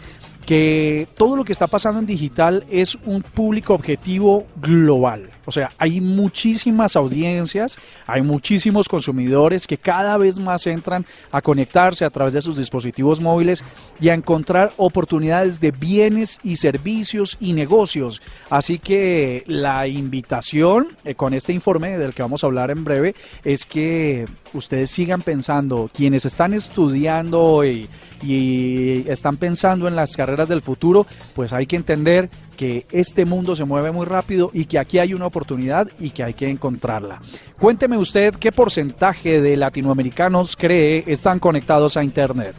que 0.45 1.09
todo 1.17 1.35
lo 1.35 1.43
que 1.43 1.51
está 1.51 1.67
pasando 1.67 1.99
en 1.99 2.05
digital 2.05 2.63
es 2.69 2.97
un 3.05 3.21
público 3.21 3.73
objetivo 3.73 4.45
global. 4.61 5.29
O 5.45 5.51
sea, 5.51 5.71
hay 5.77 6.01
muchísimas 6.01 6.95
audiencias, 6.95 7.77
hay 8.07 8.21
muchísimos 8.21 8.89
consumidores 8.89 9.67
que 9.67 9.77
cada 9.77 10.17
vez 10.17 10.39
más 10.39 10.65
entran 10.67 11.05
a 11.31 11.41
conectarse 11.41 12.05
a 12.05 12.09
través 12.09 12.33
de 12.33 12.41
sus 12.41 12.57
dispositivos 12.57 13.21
móviles 13.21 13.63
y 13.99 14.09
a 14.09 14.13
encontrar 14.13 14.71
oportunidades 14.77 15.59
de 15.59 15.71
bienes 15.71 16.39
y 16.43 16.55
servicios 16.55 17.37
y 17.39 17.53
negocios. 17.53 18.21
Así 18.49 18.79
que 18.79 19.43
la 19.47 19.87
invitación 19.87 20.89
eh, 21.03 21.15
con 21.15 21.33
este 21.33 21.53
informe 21.53 21.97
del 21.97 22.13
que 22.13 22.21
vamos 22.21 22.43
a 22.43 22.47
hablar 22.47 22.71
en 22.71 22.83
breve 22.83 23.15
es 23.43 23.65
que 23.65 24.25
ustedes 24.53 24.89
sigan 24.89 25.21
pensando, 25.21 25.89
quienes 25.93 26.25
están 26.25 26.53
estudiando 26.53 27.65
y, 27.65 27.87
y 28.21 29.05
están 29.09 29.37
pensando 29.37 29.87
en 29.87 29.95
las 29.95 30.15
carreras 30.15 30.49
del 30.49 30.61
futuro, 30.61 31.05
pues 31.33 31.53
hay 31.53 31.65
que 31.65 31.75
entender 31.75 32.29
que 32.55 32.85
este 32.91 33.25
mundo 33.25 33.55
se 33.55 33.65
mueve 33.65 33.91
muy 33.91 34.05
rápido 34.05 34.49
y 34.53 34.65
que 34.65 34.79
aquí 34.79 34.99
hay 34.99 35.13
una 35.13 35.27
oportunidad 35.27 35.87
y 35.99 36.09
que 36.09 36.23
hay 36.23 36.33
que 36.33 36.49
encontrarla. 36.49 37.21
Cuénteme 37.59 37.97
usted 37.97 38.33
qué 38.35 38.51
porcentaje 38.51 39.41
de 39.41 39.57
latinoamericanos 39.57 40.55
cree 40.55 41.03
están 41.07 41.39
conectados 41.39 41.97
a 41.97 42.03
Internet. 42.03 42.55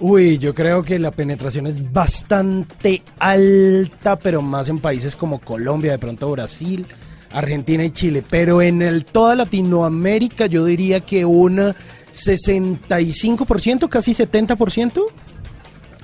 Uy, 0.00 0.38
yo 0.38 0.54
creo 0.54 0.82
que 0.82 0.98
la 0.98 1.12
penetración 1.12 1.66
es 1.66 1.92
bastante 1.92 3.02
alta, 3.18 4.18
pero 4.18 4.42
más 4.42 4.68
en 4.68 4.80
países 4.80 5.16
como 5.16 5.38
Colombia, 5.40 5.92
de 5.92 5.98
pronto 5.98 6.30
Brasil, 6.30 6.86
Argentina 7.30 7.84
y 7.84 7.90
Chile. 7.90 8.22
Pero 8.28 8.60
en 8.60 8.82
el, 8.82 9.04
toda 9.04 9.36
Latinoamérica 9.36 10.46
yo 10.46 10.64
diría 10.64 11.00
que 11.00 11.24
un 11.24 11.74
65%, 12.12 13.88
casi 13.88 14.12
70%. 14.12 15.04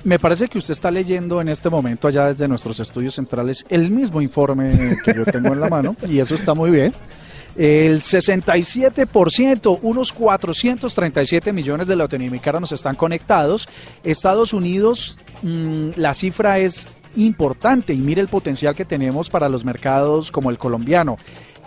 Me 0.03 0.17
parece 0.17 0.47
que 0.47 0.57
usted 0.57 0.71
está 0.71 0.89
leyendo 0.89 1.41
en 1.41 1.49
este 1.49 1.69
momento 1.69 2.07
allá 2.07 2.27
desde 2.27 2.47
nuestros 2.47 2.79
estudios 2.79 3.15
centrales 3.15 3.63
el 3.69 3.91
mismo 3.91 4.19
informe 4.21 4.71
que 5.05 5.13
yo 5.13 5.25
tengo 5.25 5.53
en 5.53 5.59
la 5.59 5.69
mano 5.69 5.95
y 6.07 6.19
eso 6.19 6.33
está 6.33 6.55
muy 6.55 6.71
bien. 6.71 6.93
El 7.55 7.99
67%, 7.99 9.79
unos 9.81 10.13
437 10.13 11.53
millones 11.53 11.87
de 11.87 11.95
latinoamericanos 11.97 12.71
están 12.71 12.95
conectados. 12.95 13.67
Estados 14.03 14.53
Unidos, 14.53 15.17
mm, 15.43 15.89
la 15.97 16.13
cifra 16.13 16.59
es 16.59 16.87
importante 17.15 17.93
y 17.93 17.97
mire 17.97 18.21
el 18.21 18.29
potencial 18.29 18.73
que 18.73 18.85
tenemos 18.85 19.29
para 19.29 19.49
los 19.49 19.65
mercados 19.65 20.31
como 20.31 20.49
el 20.49 20.57
colombiano. 20.57 21.17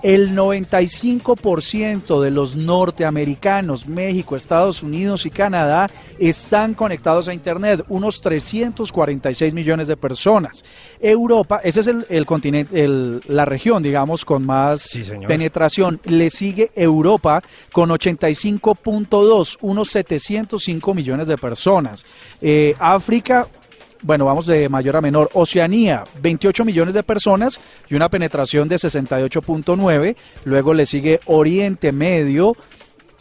El 0.05 0.37
95% 0.37 2.21
de 2.21 2.31
los 2.31 2.57
norteamericanos, 2.57 3.87
México, 3.87 4.37
Estados 4.37 4.83
Unidos 4.83 5.25
y 5.25 5.31
Canadá, 5.31 5.91
están 6.19 6.75
conectados 6.75 7.27
a 7.27 7.33
Internet, 7.33 7.87
unos 7.89 8.21
346 8.21 9.55
millones 9.55 9.89
de 9.89 9.97
personas. 9.97 10.63
Europa, 11.01 11.63
ese 11.65 11.81
es 11.81 11.91
el, 12.11 12.27
continente, 12.27 12.87
la 13.29 13.47
región, 13.47 13.83
digamos, 13.83 14.27
con 14.27 14.45
más 14.45 14.91
penetración. 15.27 15.99
Le 16.05 16.29
sigue 16.29 16.71
Europa 16.77 17.43
con 17.73 17.89
85.2, 17.89 19.57
unos 19.63 19.89
705 19.89 20.93
millones 20.93 21.29
de 21.29 21.39
personas. 21.39 22.05
Eh, 22.43 22.77
África, 22.79 23.49
bueno, 24.05 24.27
vamos 24.27 24.47
de 24.47 24.69
mayor 24.69 24.99
a 24.99 25.01
menor. 25.01 25.31
Oceanía, 25.33 26.05
28 26.21 26.65
millones 26.67 26.93
de 26.93 27.03
personas 27.03 27.59
y 27.89 27.95
una 27.95 28.11
penetración 28.11 28.69
de 28.69 28.77
68.9. 28.77 30.15
Luego 30.45 30.75
le 30.75 30.85
sigue 30.85 31.21
Oriente 31.25 31.91
Medio, 31.91 32.55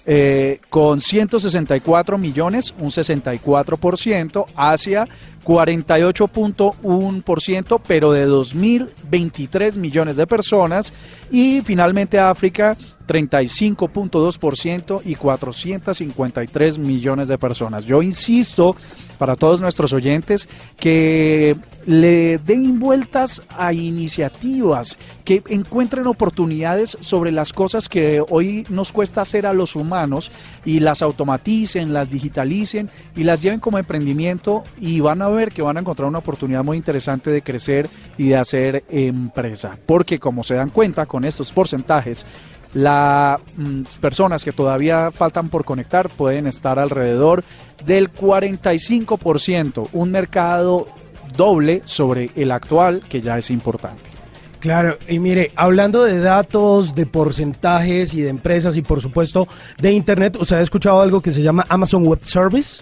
eh, 0.06 0.60
con 0.70 1.00
164 1.00 2.18
millones, 2.18 2.76
un 2.78 2.90
64%, 2.90 4.46
Asia 4.56 5.08
48.1%, 5.44 7.82
pero 7.86 8.12
de 8.12 8.28
2.023 8.28 9.78
millones 9.78 10.16
de 10.16 10.26
personas, 10.28 10.94
y 11.32 11.62
finalmente 11.62 12.20
África 12.20 12.78
35.2% 13.08 15.02
y 15.06 15.16
453 15.16 16.78
millones 16.78 17.28
de 17.28 17.38
personas. 17.38 17.86
Yo 17.86 18.02
insisto 18.02 18.76
para 19.18 19.36
todos 19.36 19.62
nuestros 19.62 19.94
oyentes 19.94 20.48
que 20.78 21.56
le 21.86 22.38
den 22.40 22.80
vueltas 22.80 23.42
a 23.50 23.74
iniciativas, 23.74 24.98
que 25.24 25.44
encuentren 25.50 26.08
oportunidades 26.08 26.98
sobre 27.02 27.32
las 27.32 27.54
cosas 27.54 27.90
que 27.90 28.24
hoy 28.30 28.66
nos 28.70 28.92
cuesta 28.92 29.22
hacer 29.22 29.46
a 29.46 29.54
los 29.54 29.76
humanos 29.76 30.32
y 30.66 30.80
las 30.80 31.02
automaticen, 31.02 31.94
las 31.94 32.10
digitalicen 32.10 32.90
y 33.16 33.24
las 33.24 33.42
lleven 33.42 33.60
como 33.60 33.78
emprendimiento 33.78 34.64
y 34.80 35.00
van 35.00 35.22
a 35.22 35.30
ver 35.34 35.52
que 35.52 35.62
van 35.62 35.78
a 35.78 35.80
encontrar 35.82 36.08
una 36.08 36.20
oportunidad 36.20 36.64
muy 36.64 36.78
interesante 36.78 37.30
de 37.30 37.42
crecer 37.42 37.90
y 38.18 38.30
de 38.30 38.38
hacer 38.38 38.84
empresa. 38.90 39.78
Porque 39.86 40.20
como 40.20 40.44
se 40.44 40.56
dan 40.56 40.70
cuenta 40.70 41.06
con 41.06 41.26
estos 41.26 41.52
porcentajes, 41.52 42.26
las 42.74 43.40
mm, 43.56 43.84
personas 44.02 44.44
que 44.44 44.52
todavía 44.52 45.12
faltan 45.12 45.50
por 45.50 45.66
conectar 45.66 46.10
pueden 46.10 46.48
estar 46.48 46.80
alrededor 46.80 47.44
del 47.86 48.12
45%, 48.12 49.90
un 49.94 50.12
mercado 50.12 50.88
doble 51.36 51.82
sobre 51.86 52.30
el 52.36 52.52
actual 52.52 53.02
que 53.08 53.22
ya 53.22 53.38
es 53.38 53.50
importante. 53.50 54.02
Claro, 54.60 54.98
y 55.10 55.20
mire, 55.20 55.52
hablando 55.58 56.06
de 56.06 56.20
datos, 56.20 56.96
de 56.96 57.06
porcentajes 57.06 58.14
y 58.14 58.22
de 58.22 58.30
empresas 58.30 58.78
y 58.78 58.82
por 58.82 59.02
supuesto 59.02 59.46
de 59.78 59.92
Internet, 59.92 60.38
¿usted 60.40 60.56
ha 60.56 60.62
escuchado 60.62 61.02
algo 61.02 61.22
que 61.22 61.32
se 61.32 61.42
llama 61.42 61.66
Amazon 61.68 62.08
Web 62.08 62.22
Service? 62.24 62.82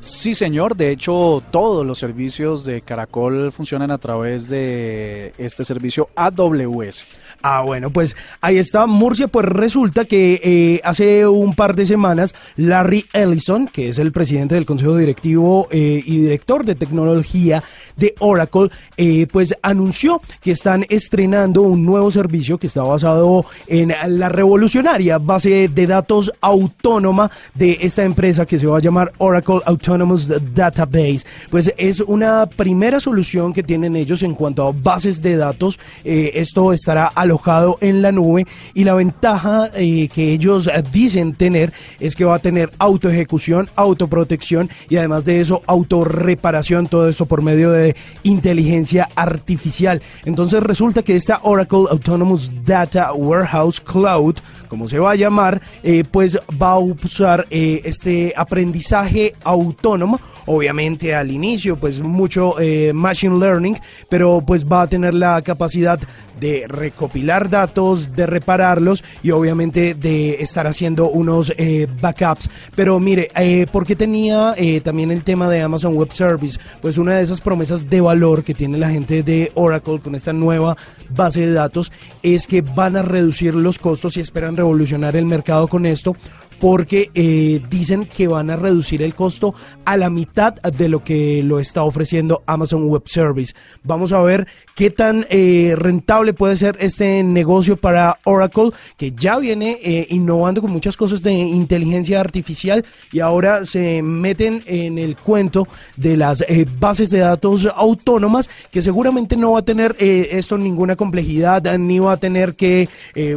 Sí, 0.00 0.34
señor. 0.36 0.76
De 0.76 0.90
hecho, 0.90 1.42
todos 1.50 1.84
los 1.84 1.98
servicios 1.98 2.64
de 2.64 2.82
Caracol 2.82 3.50
funcionan 3.50 3.90
a 3.90 3.98
través 3.98 4.48
de 4.48 5.34
este 5.38 5.64
servicio 5.64 6.08
AWS. 6.14 7.04
Ah, 7.42 7.62
bueno, 7.62 7.90
pues 7.90 8.16
ahí 8.40 8.58
está 8.58 8.86
Murcia. 8.86 9.28
Pues 9.28 9.46
resulta 9.46 10.06
que 10.06 10.40
eh, 10.42 10.80
hace 10.82 11.26
un 11.26 11.54
par 11.54 11.76
de 11.76 11.86
semanas 11.86 12.34
Larry 12.56 13.06
Ellison, 13.12 13.68
que 13.68 13.88
es 13.88 13.98
el 13.98 14.10
presidente 14.10 14.56
del 14.56 14.66
Consejo 14.66 14.96
Directivo 14.96 15.68
eh, 15.70 16.02
y 16.04 16.18
director 16.18 16.66
de 16.66 16.74
tecnología 16.74 17.62
de 17.96 18.14
Oracle, 18.18 18.70
eh, 18.96 19.28
pues 19.30 19.54
anunció 19.62 20.20
que 20.40 20.50
están 20.50 20.84
estrenando 20.88 21.62
un 21.62 21.84
nuevo 21.84 22.10
servicio 22.10 22.58
que 22.58 22.66
está 22.66 22.82
basado 22.82 23.46
en 23.68 23.94
la 24.08 24.28
revolucionaria 24.28 25.18
base 25.18 25.68
de 25.68 25.86
datos 25.86 26.32
autónoma 26.40 27.30
de 27.54 27.78
esta 27.82 28.02
empresa 28.02 28.46
que 28.46 28.58
se 28.58 28.66
va 28.66 28.78
a 28.78 28.80
llamar 28.80 29.12
Oracle 29.18 29.60
Autonomous 29.64 30.28
Database, 30.54 31.20
pues 31.50 31.72
es 31.76 32.00
una 32.00 32.46
primera 32.46 32.98
solución 32.98 33.52
que 33.52 33.62
tienen 33.62 33.94
ellos 33.94 34.24
en 34.24 34.34
cuanto 34.34 34.66
a 34.66 34.72
bases 34.72 35.22
de 35.22 35.36
datos. 35.36 35.78
Esto 36.04 36.72
estará 36.72 37.06
alojado 37.28 37.76
en 37.82 38.00
la 38.00 38.10
nube 38.10 38.46
y 38.72 38.84
la 38.84 38.94
ventaja 38.94 39.70
eh, 39.74 40.08
que 40.08 40.32
ellos 40.32 40.68
dicen 40.90 41.34
tener 41.34 41.72
es 42.00 42.16
que 42.16 42.24
va 42.24 42.36
a 42.36 42.38
tener 42.38 42.70
autoejecución, 42.78 43.68
autoprotección 43.76 44.70
y 44.88 44.96
además 44.96 45.26
de 45.26 45.40
eso 45.40 45.62
autorreparación, 45.66 46.86
todo 46.86 47.08
esto 47.08 47.26
por 47.26 47.42
medio 47.42 47.70
de 47.70 47.94
inteligencia 48.22 49.08
artificial. 49.14 50.00
Entonces 50.24 50.62
resulta 50.62 51.02
que 51.02 51.16
esta 51.16 51.40
Oracle 51.42 51.84
Autonomous 51.90 52.50
Data 52.64 53.12
Warehouse 53.12 53.80
Cloud, 53.80 54.36
como 54.68 54.88
se 54.88 54.98
va 54.98 55.10
a 55.10 55.16
llamar, 55.16 55.60
eh, 55.82 56.04
pues 56.10 56.38
va 56.60 56.72
a 56.72 56.78
usar 56.78 57.46
este 57.50 58.32
aprendizaje 58.36 59.34
autónomo 59.44 60.18
obviamente 60.48 61.14
al 61.14 61.30
inicio 61.30 61.76
pues 61.76 62.00
mucho 62.00 62.58
eh, 62.58 62.92
machine 62.92 63.38
learning, 63.38 63.76
pero 64.08 64.42
pues 64.44 64.66
va 64.66 64.82
a 64.82 64.86
tener 64.86 65.14
la 65.14 65.40
capacidad 65.42 66.00
de 66.40 66.66
recopilar 66.68 67.17
datos, 67.26 68.14
de 68.14 68.26
repararlos 68.26 69.04
y 69.22 69.30
obviamente 69.30 69.94
de 69.94 70.42
estar 70.42 70.66
haciendo 70.66 71.08
unos 71.08 71.52
eh, 71.56 71.86
backups. 72.00 72.48
Pero 72.74 72.98
mire, 73.00 73.30
eh, 73.36 73.66
¿por 73.70 73.86
qué 73.86 73.96
tenía 73.96 74.54
eh, 74.56 74.80
también 74.80 75.10
el 75.10 75.24
tema 75.24 75.48
de 75.48 75.62
Amazon 75.62 75.94
Web 75.94 76.12
Service? 76.12 76.58
Pues 76.80 76.98
una 76.98 77.16
de 77.16 77.22
esas 77.22 77.40
promesas 77.40 77.88
de 77.88 78.00
valor 78.00 78.44
que 78.44 78.54
tiene 78.54 78.78
la 78.78 78.90
gente 78.90 79.22
de 79.22 79.52
Oracle 79.54 80.00
con 80.00 80.14
esta 80.14 80.32
nueva 80.32 80.76
base 81.10 81.40
de 81.40 81.52
datos 81.52 81.92
es 82.22 82.46
que 82.46 82.62
van 82.62 82.96
a 82.96 83.02
reducir 83.02 83.54
los 83.54 83.78
costos 83.78 84.16
y 84.16 84.20
esperan 84.20 84.56
revolucionar 84.56 85.16
el 85.16 85.26
mercado 85.26 85.68
con 85.68 85.86
esto 85.86 86.16
porque 86.60 87.10
eh, 87.14 87.60
dicen 87.70 88.06
que 88.06 88.28
van 88.28 88.50
a 88.50 88.56
reducir 88.56 89.02
el 89.02 89.14
costo 89.14 89.54
a 89.84 89.96
la 89.96 90.10
mitad 90.10 90.54
de 90.54 90.88
lo 90.88 91.04
que 91.04 91.42
lo 91.42 91.60
está 91.60 91.82
ofreciendo 91.82 92.42
Amazon 92.46 92.88
Web 92.88 93.02
Service. 93.06 93.54
Vamos 93.84 94.12
a 94.12 94.20
ver 94.20 94.46
qué 94.74 94.90
tan 94.90 95.26
eh, 95.30 95.74
rentable 95.76 96.34
puede 96.34 96.56
ser 96.56 96.76
este 96.80 97.22
negocio 97.22 97.76
para 97.76 98.18
Oracle, 98.24 98.70
que 98.96 99.12
ya 99.12 99.38
viene 99.38 99.78
eh, 99.82 100.06
innovando 100.10 100.60
con 100.60 100.70
muchas 100.72 100.96
cosas 100.96 101.22
de 101.22 101.32
inteligencia 101.32 102.20
artificial 102.20 102.84
y 103.12 103.20
ahora 103.20 103.64
se 103.64 104.02
meten 104.02 104.62
en 104.66 104.98
el 104.98 105.16
cuento 105.16 105.68
de 105.96 106.16
las 106.16 106.44
bases 106.78 107.10
de 107.10 107.18
datos 107.18 107.68
autónomas, 107.74 108.48
que 108.70 108.82
seguramente 108.82 109.36
no 109.36 109.52
va 109.52 109.60
a 109.60 109.64
tener 109.64 109.96
esto 109.98 110.58
ninguna 110.58 110.96
complejidad, 110.96 111.78
ni 111.78 111.98
va 111.98 112.12
a 112.12 112.16
tener 112.16 112.54
que 112.54 112.88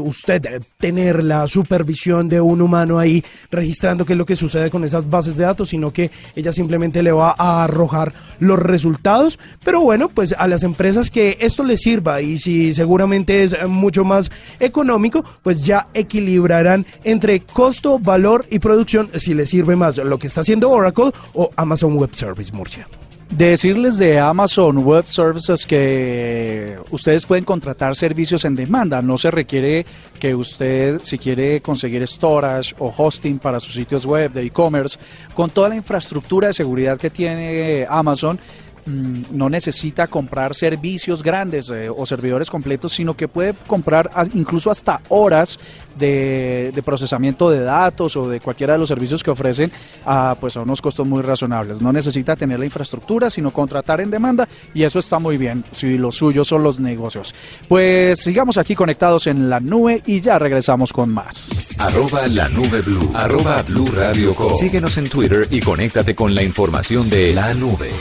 usted 0.01 0.61
tener 0.77 1.23
la 1.23 1.47
supervisión 1.47 2.29
de 2.29 2.41
un 2.41 2.61
humano 2.61 2.99
ahí 2.99 3.10
registrando 3.49 4.05
qué 4.05 4.13
es 4.13 4.17
lo 4.17 4.25
que 4.25 4.35
sucede 4.35 4.69
con 4.69 4.83
esas 4.83 5.09
bases 5.09 5.35
de 5.37 5.43
datos, 5.43 5.69
sino 5.69 5.91
que 5.91 6.11
ella 6.35 6.53
simplemente 6.53 7.03
le 7.03 7.11
va 7.11 7.35
a 7.37 7.63
arrojar 7.63 8.13
los 8.39 8.59
resultados. 8.59 9.39
Pero 9.63 9.81
bueno, 9.81 10.09
pues 10.09 10.33
a 10.37 10.47
las 10.47 10.63
empresas 10.63 11.09
que 11.09 11.37
esto 11.39 11.63
les 11.63 11.81
sirva 11.81 12.21
y 12.21 12.37
si 12.37 12.73
seguramente 12.73 13.43
es 13.43 13.55
mucho 13.67 14.03
más 14.03 14.31
económico, 14.59 15.23
pues 15.41 15.61
ya 15.61 15.87
equilibrarán 15.93 16.85
entre 17.03 17.41
costo, 17.41 17.99
valor 17.99 18.45
y 18.49 18.59
producción 18.59 19.09
si 19.15 19.33
les 19.33 19.49
sirve 19.49 19.75
más 19.75 19.97
lo 19.97 20.19
que 20.19 20.27
está 20.27 20.41
haciendo 20.41 20.69
Oracle 20.69 21.11
o 21.33 21.49
Amazon 21.55 21.95
Web 21.95 22.13
Service 22.13 22.53
Murcia. 22.53 22.87
Decirles 23.31 23.97
de 23.97 24.19
Amazon 24.19 24.79
Web 24.79 25.05
Services 25.05 25.65
que 25.65 26.77
ustedes 26.91 27.25
pueden 27.25 27.45
contratar 27.45 27.95
servicios 27.95 28.43
en 28.43 28.55
demanda. 28.55 29.01
No 29.01 29.17
se 29.17 29.31
requiere 29.31 29.85
que 30.20 30.35
usted, 30.35 31.00
si 31.01 31.17
quiere 31.17 31.61
conseguir 31.61 32.05
storage 32.05 32.75
o 32.77 32.94
hosting 32.96 33.39
para 33.39 33.61
sus 33.61 33.74
sitios 33.74 34.05
web 34.05 34.33
de 34.33 34.44
e-commerce, 34.44 35.00
con 35.33 35.50
toda 35.50 35.70
la 35.70 35.77
infraestructura 35.77 36.48
de 36.48 36.53
seguridad 36.53 36.98
que 36.98 37.09
tiene 37.09 37.87
Amazon, 37.89 38.37
Mm, 38.85 39.24
no 39.31 39.48
necesita 39.50 40.07
comprar 40.07 40.55
servicios 40.55 41.22
grandes 41.22 41.70
eh, 41.70 41.87
o 41.89 42.03
servidores 42.05 42.50
completos, 42.50 42.94
sino 42.94 43.15
que 43.15 43.27
puede 43.27 43.53
comprar 43.67 44.09
incluso 44.33 44.72
hasta 44.72 45.01
horas 45.09 45.59
de, 45.98 46.81
procesamiento 46.83 47.51
de 47.51 47.59
datos 47.59 48.15
o 48.15 48.27
de 48.27 48.39
cualquiera 48.39 48.74
de 48.74 48.79
los 48.79 48.87
servicios 48.87 49.24
que 49.24 49.29
ofrecen 49.29 49.72
a, 50.05 50.35
pues 50.39 50.57
a 50.57 50.61
unos 50.61 50.81
costos 50.81 51.07
muy 51.07 51.22
razonables. 51.22 51.81
No 51.81 51.94
necesita 51.94 52.35
tener 52.35 52.57
la 52.59 52.65
infraestructura, 52.65 53.29
sino 53.29 53.51
contratar 53.51 54.01
en 54.01 54.09
demanda 54.09 54.48
y 54.74 54.83
eso 54.83 54.98
está 54.98 55.20
muy 55.20 55.37
bien 55.37 55.63
si 55.72 55.98
lo 55.98 56.11
suyo 56.11 56.44
son 56.44 56.63
los 56.63 56.79
negocios. 56.79 57.35
Pues 57.67 58.20
sigamos 58.20 58.57
aquí 58.57 58.74
conectados 58.74 59.27
en 59.27 59.48
la 59.48 59.59
nube 59.59 60.01
y 60.07 60.22
ya 60.22 60.39
regresamos 60.39 60.91
con 60.91 61.09
más. 61.11 61.50
Arroba 61.77 62.27
la 62.27 62.50
nube 62.50 62.81
blue. 62.81 63.11
Arroba 63.13 63.61
blue 63.61 63.87
radio 63.94 64.33
Síguenos 64.55 64.98
en 64.98 65.07
Twitter 65.07 65.48
y 65.51 65.59
conéctate 65.59 66.15
con 66.15 66.33
la 66.33 66.41
información 66.44 67.09
de 67.09 67.33
la 67.33 67.53
nube. 67.53 67.91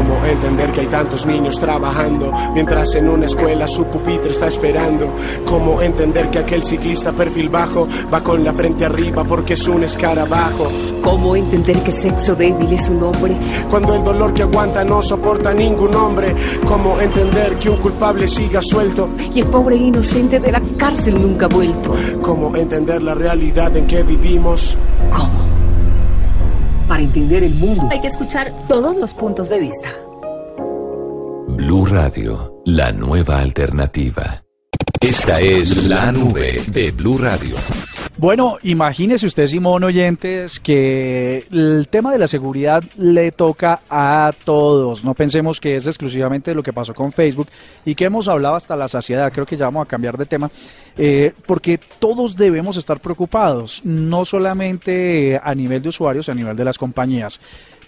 ¿Cómo 0.00 0.24
entender 0.24 0.72
que 0.72 0.80
hay 0.80 0.86
tantos 0.86 1.26
niños 1.26 1.60
trabajando 1.60 2.32
mientras 2.54 2.94
en 2.94 3.06
una 3.06 3.26
escuela 3.26 3.66
su 3.68 3.84
pupitre 3.84 4.30
está 4.30 4.46
esperando? 4.46 5.12
¿Cómo 5.44 5.82
entender 5.82 6.30
que 6.30 6.38
aquel 6.38 6.64
ciclista 6.64 7.12
perfil 7.12 7.50
bajo 7.50 7.86
va 8.10 8.22
con 8.22 8.42
la 8.42 8.54
frente 8.54 8.86
arriba 8.86 9.24
porque 9.24 9.52
es 9.52 9.68
un 9.68 9.84
escarabajo? 9.84 10.72
¿Cómo 11.02 11.36
entender 11.36 11.82
que 11.82 11.92
sexo 11.92 12.34
débil 12.34 12.72
es 12.72 12.88
un 12.88 13.02
hombre? 13.02 13.36
Cuando 13.68 13.94
el 13.94 14.02
dolor 14.02 14.32
que 14.32 14.40
aguanta 14.40 14.86
no 14.86 15.02
soporta 15.02 15.52
ningún 15.52 15.94
hombre. 15.94 16.34
¿Cómo 16.66 16.98
entender 16.98 17.56
que 17.58 17.68
un 17.68 17.76
culpable 17.76 18.26
siga 18.26 18.62
suelto? 18.62 19.10
Y 19.34 19.40
el 19.40 19.48
pobre 19.48 19.76
inocente 19.76 20.40
de 20.40 20.50
la 20.50 20.62
cárcel 20.78 21.20
nunca 21.20 21.44
ha 21.44 21.50
vuelto. 21.50 21.94
¿Cómo 22.22 22.56
entender 22.56 23.02
la 23.02 23.14
realidad 23.14 23.76
en 23.76 23.86
que 23.86 24.02
vivimos? 24.02 24.78
¿Cómo? 25.10 25.49
Para 26.90 27.04
entender 27.04 27.44
el 27.44 27.54
mundo 27.54 27.86
hay 27.88 28.00
que 28.00 28.08
escuchar 28.08 28.52
todos 28.66 28.96
los 28.96 29.14
puntos 29.14 29.48
de 29.48 29.60
vista. 29.60 29.90
Blue 31.46 31.86
Radio, 31.86 32.60
la 32.64 32.90
nueva 32.90 33.38
alternativa. 33.38 34.42
Esta 35.00 35.38
es 35.38 35.84
la 35.84 36.10
nube 36.10 36.60
de 36.66 36.90
Blue 36.90 37.16
Radio. 37.16 37.54
Bueno, 38.20 38.58
imagínese 38.64 39.26
usted, 39.26 39.46
Simón 39.46 39.82
Oyentes, 39.82 40.60
que 40.60 41.46
el 41.50 41.88
tema 41.88 42.12
de 42.12 42.18
la 42.18 42.28
seguridad 42.28 42.84
le 42.98 43.32
toca 43.32 43.80
a 43.88 44.34
todos. 44.44 45.06
No 45.06 45.14
pensemos 45.14 45.58
que 45.58 45.76
es 45.76 45.86
exclusivamente 45.86 46.54
lo 46.54 46.62
que 46.62 46.74
pasó 46.74 46.92
con 46.92 47.12
Facebook 47.12 47.48
y 47.82 47.94
que 47.94 48.04
hemos 48.04 48.28
hablado 48.28 48.56
hasta 48.56 48.76
la 48.76 48.88
saciedad. 48.88 49.32
Creo 49.32 49.46
que 49.46 49.56
ya 49.56 49.64
vamos 49.64 49.86
a 49.86 49.88
cambiar 49.88 50.18
de 50.18 50.26
tema, 50.26 50.50
eh, 50.98 51.32
porque 51.46 51.80
todos 51.98 52.36
debemos 52.36 52.76
estar 52.76 53.00
preocupados, 53.00 53.80
no 53.84 54.26
solamente 54.26 55.40
a 55.42 55.54
nivel 55.54 55.80
de 55.80 55.88
usuarios, 55.88 56.28
a 56.28 56.34
nivel 56.34 56.54
de 56.54 56.64
las 56.66 56.76
compañías. 56.76 57.40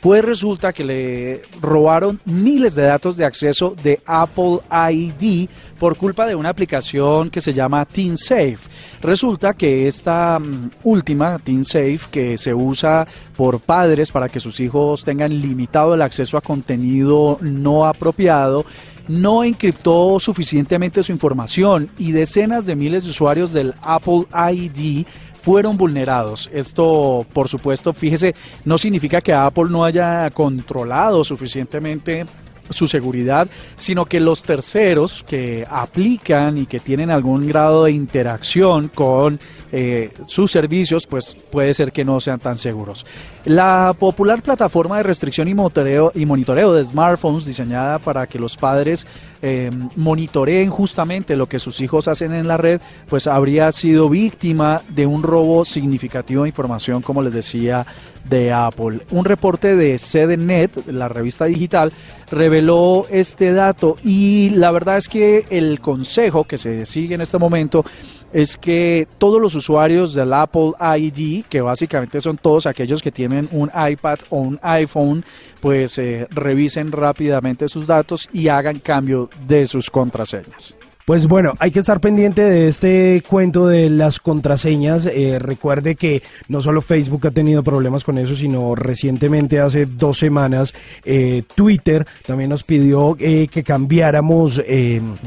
Pues 0.03 0.25
resulta 0.25 0.73
que 0.73 0.83
le 0.83 1.43
robaron 1.61 2.21
miles 2.25 2.75
de 2.75 2.83
datos 2.83 3.17
de 3.17 3.25
acceso 3.25 3.77
de 3.85 4.03
Apple 4.05 4.59
ID 4.91 5.49
por 5.79 5.97
culpa 5.97 6.27
de 6.27 6.35
una 6.35 6.49
aplicación 6.49 7.31
que 7.31 7.41
se 7.41 7.53
llama 7.53 7.85
TeenSafe. 7.85 8.59
Resulta 9.01 9.55
que 9.55 9.87
esta 9.87 10.41
mm, 10.41 10.71
última, 10.83 11.38
TeenSafe, 11.38 12.01
que 12.11 12.37
se 12.37 12.53
usa 12.53 13.07
por 13.37 13.61
padres 13.61 14.11
para 14.11 14.29
que 14.29 14.41
sus 14.41 14.59
hijos 14.59 15.05
tengan 15.05 15.41
limitado 15.41 15.95
el 15.95 16.03
acceso 16.03 16.37
a 16.37 16.41
contenido 16.41 17.38
no 17.41 17.87
apropiado, 17.87 18.67
no 19.07 19.45
encriptó 19.45 20.19
suficientemente 20.19 21.05
su 21.05 21.12
información 21.12 21.91
y 21.97 22.11
decenas 22.11 22.67
de 22.67 22.75
miles 22.75 23.05
de 23.05 23.11
usuarios 23.11 23.53
del 23.53 23.73
Apple 23.83 24.27
ID 24.33 25.07
fueron 25.42 25.76
vulnerados. 25.76 26.48
Esto, 26.52 27.26
por 27.33 27.48
supuesto, 27.48 27.92
fíjese, 27.92 28.35
no 28.64 28.78
significa 28.78 29.20
que 29.20 29.33
Apple 29.33 29.66
no 29.68 29.85
haya 29.85 30.31
controlado 30.31 31.24
suficientemente 31.24 32.24
su 32.70 32.87
seguridad, 32.88 33.48
sino 33.77 34.07
que 34.07 34.20
los 34.20 34.42
terceros 34.42 35.25
que 35.27 35.64
aplican 35.68 36.59
y 36.59 36.66
que 36.66 36.81
tienen 36.81 37.11
algún 37.11 37.46
grado 37.46 37.85
de 37.85 37.92
interacción 37.92 38.88
con 38.88 39.40
eh, 39.70 40.11
sus 40.27 40.51
servicios, 40.51 41.07
pues 41.07 41.37
puede 41.51 41.75
ser 41.75 41.92
que 41.92 42.05
no 42.05 42.20
sean 42.20 42.38
tan 42.38 42.59
seguros. 42.59 43.07
La 43.44 43.94
popular 43.98 44.42
plataforma 44.42 44.98
de 44.98 45.03
restricción 45.03 45.48
y 45.48 45.55
monitoreo, 45.55 46.12
y 46.14 46.27
monitoreo 46.27 46.72
de 46.75 46.85
smartphones 46.85 47.44
diseñada 47.44 47.98
para 47.98 48.27
que 48.27 48.38
los 48.38 48.57
padres 48.57 49.07
eh, 49.40 49.70
monitoreen 49.96 50.70
justamente 50.70 51.37
lo 51.37 51.48
que 51.48 51.59
sus 51.59 51.81
hijos 51.81 52.07
hacen 52.07 52.33
en 52.33 52.46
la 52.46 52.57
red, 52.57 52.81
pues 53.09 53.27
habría 53.27 53.72
sido 53.72 54.09
víctima 54.09 54.83
de 54.88 55.07
un 55.07 55.22
robo 55.22 55.64
significativo 55.64 56.42
de 56.42 56.51
información, 56.51 57.03
como 57.03 57.22
les 57.22 57.33
decía 57.33 57.87
de 58.29 58.53
Apple. 58.53 59.01
Un 59.11 59.25
reporte 59.25 59.77
de 59.77 59.99
CDNet, 59.99 60.87
la 60.89 61.09
revista 61.09 61.47
digital, 61.47 61.93
reveló 62.31 63.07
este 63.11 63.53
dato 63.53 63.97
y 64.03 64.51
la 64.51 64.71
verdad 64.71 64.97
es 64.97 65.09
que 65.09 65.45
el 65.51 65.81
consejo 65.81 66.45
que 66.45 66.59
se 66.59 66.87
sigue 66.87 67.15
en 67.15 67.21
este 67.21 67.39
momento 67.39 67.85
es 68.33 68.57
que 68.57 69.07
todos 69.19 69.41
los 69.41 69.55
usuarios 69.55 70.15
del 70.15 70.33
Apple 70.33 70.73
ID, 70.81 71.45
que 71.49 71.61
básicamente 71.61 72.21
son 72.21 72.39
todos 72.39 72.67
aquellos 72.67 73.03
que 73.03 73.13
tienen 73.13 73.49
un 73.53 73.71
iPad 73.75 74.19
o 74.31 74.39
un 74.39 74.59
iPhone, 74.63 75.25
pues 75.61 75.99
eh, 75.99 76.27
revisen 76.31 76.93
rápidamente 76.93 77.69
sus 77.69 77.87
datos 77.87 78.29
y 78.33 78.49
hagan 78.49 78.79
cambio 78.79 79.29
de 79.47 79.67
sus 79.67 79.91
contraseñas. 79.91 80.75
Pues 81.05 81.27
bueno, 81.27 81.55
hay 81.59 81.73
que 81.73 81.81
estar 81.81 82.01
pendiente 82.01 82.43
de 82.43 82.69
este 82.69 83.25
cuento 83.29 83.67
de 83.67 83.91
las 83.91 84.21
contraseñas. 84.21 85.07
Eh, 85.07 85.41
recuerde 85.41 85.97
que 85.97 86.23
no 86.47 86.61
solo 86.61 86.81
Facebook 86.81 87.27
ha 87.27 87.33
tenido 87.33 87.65
problemas 87.65 88.05
con 88.05 88.19
eso, 88.19 88.37
sino 88.37 88.77
recientemente, 88.77 89.59
hace 89.59 89.87
dos 89.87 90.19
semanas, 90.19 90.73
eh, 91.05 91.43
Twitter 91.57 92.07
también 92.25 92.51
nos 92.51 92.62
pidió 92.62 93.17
eh, 93.19 93.49
que 93.49 93.65
cambiáramos 93.65 94.62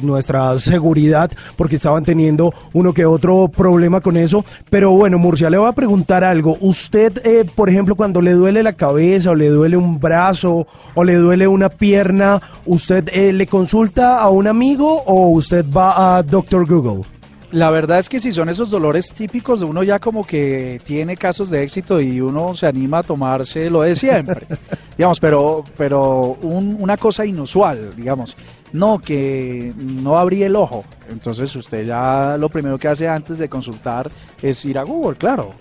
nuestra 0.01 0.57
seguridad 0.59 1.29
porque 1.57 1.75
estaban 1.75 2.05
teniendo 2.05 2.53
uno 2.71 2.93
que 2.93 3.05
otro 3.05 3.49
problema 3.49 3.99
con 3.99 4.15
eso. 4.15 4.45
Pero 4.69 4.91
bueno, 4.91 5.17
Murcia, 5.17 5.49
le 5.49 5.57
voy 5.57 5.67
a 5.67 5.73
preguntar 5.73 6.23
algo. 6.23 6.57
Usted, 6.61 7.47
por 7.53 7.69
ejemplo, 7.69 7.95
cuando 7.95 8.21
le 8.21 8.31
duele 8.31 8.63
la 8.63 8.73
cabeza 8.73 9.31
o 9.31 9.35
le 9.35 9.49
duele 9.49 9.75
un 9.75 9.99
brazo 9.99 10.67
o 10.93 11.03
le 11.03 11.15
duele 11.15 11.49
una 11.49 11.67
pierna, 11.67 12.41
¿usted 12.65 13.11
le 13.33 13.45
consulta 13.45 14.21
a 14.21 14.29
un 14.29 14.47
amigo 14.47 15.03
o 15.03 15.27
usted 15.29 15.64
va 15.65 16.17
a 16.17 16.23
Doctor 16.23 16.67
Google? 16.67 17.05
La 17.51 17.69
verdad 17.69 17.99
es 17.99 18.09
que 18.09 18.19
si 18.19 18.31
son 18.31 18.49
esos 18.49 18.69
dolores 18.69 19.13
típicos 19.13 19.61
de 19.61 19.65
uno 19.65 19.81
ya 19.83 19.99
como 19.99 20.25
que 20.25 20.81
tiene 20.83 21.15
casos 21.15 21.49
de 21.49 21.63
éxito 21.63 22.01
y 22.01 22.19
uno 22.19 22.53
se 22.53 22.67
anima 22.67 22.97
a 22.97 23.03
tomarse 23.03 23.69
lo 23.69 23.83
de 23.83 23.95
siempre, 23.95 24.45
digamos, 24.97 25.19
pero, 25.19 25.63
pero 25.77 26.37
una 26.41 26.97
cosa 26.97 27.25
inusual, 27.25 27.95
digamos, 27.95 28.35
no, 28.73 28.99
que 28.99 29.73
no 29.77 30.17
abrí 30.17 30.43
el 30.43 30.55
ojo, 30.55 30.83
entonces 31.09 31.55
usted 31.55 31.85
ya 31.85 32.35
lo 32.37 32.49
primero 32.49 32.77
que 32.77 32.89
hace 32.89 33.07
antes 33.07 33.37
de 33.37 33.47
consultar 33.47 34.11
es 34.41 34.65
ir 34.65 34.77
a 34.77 34.83
Google, 34.83 35.15
claro. 35.15 35.53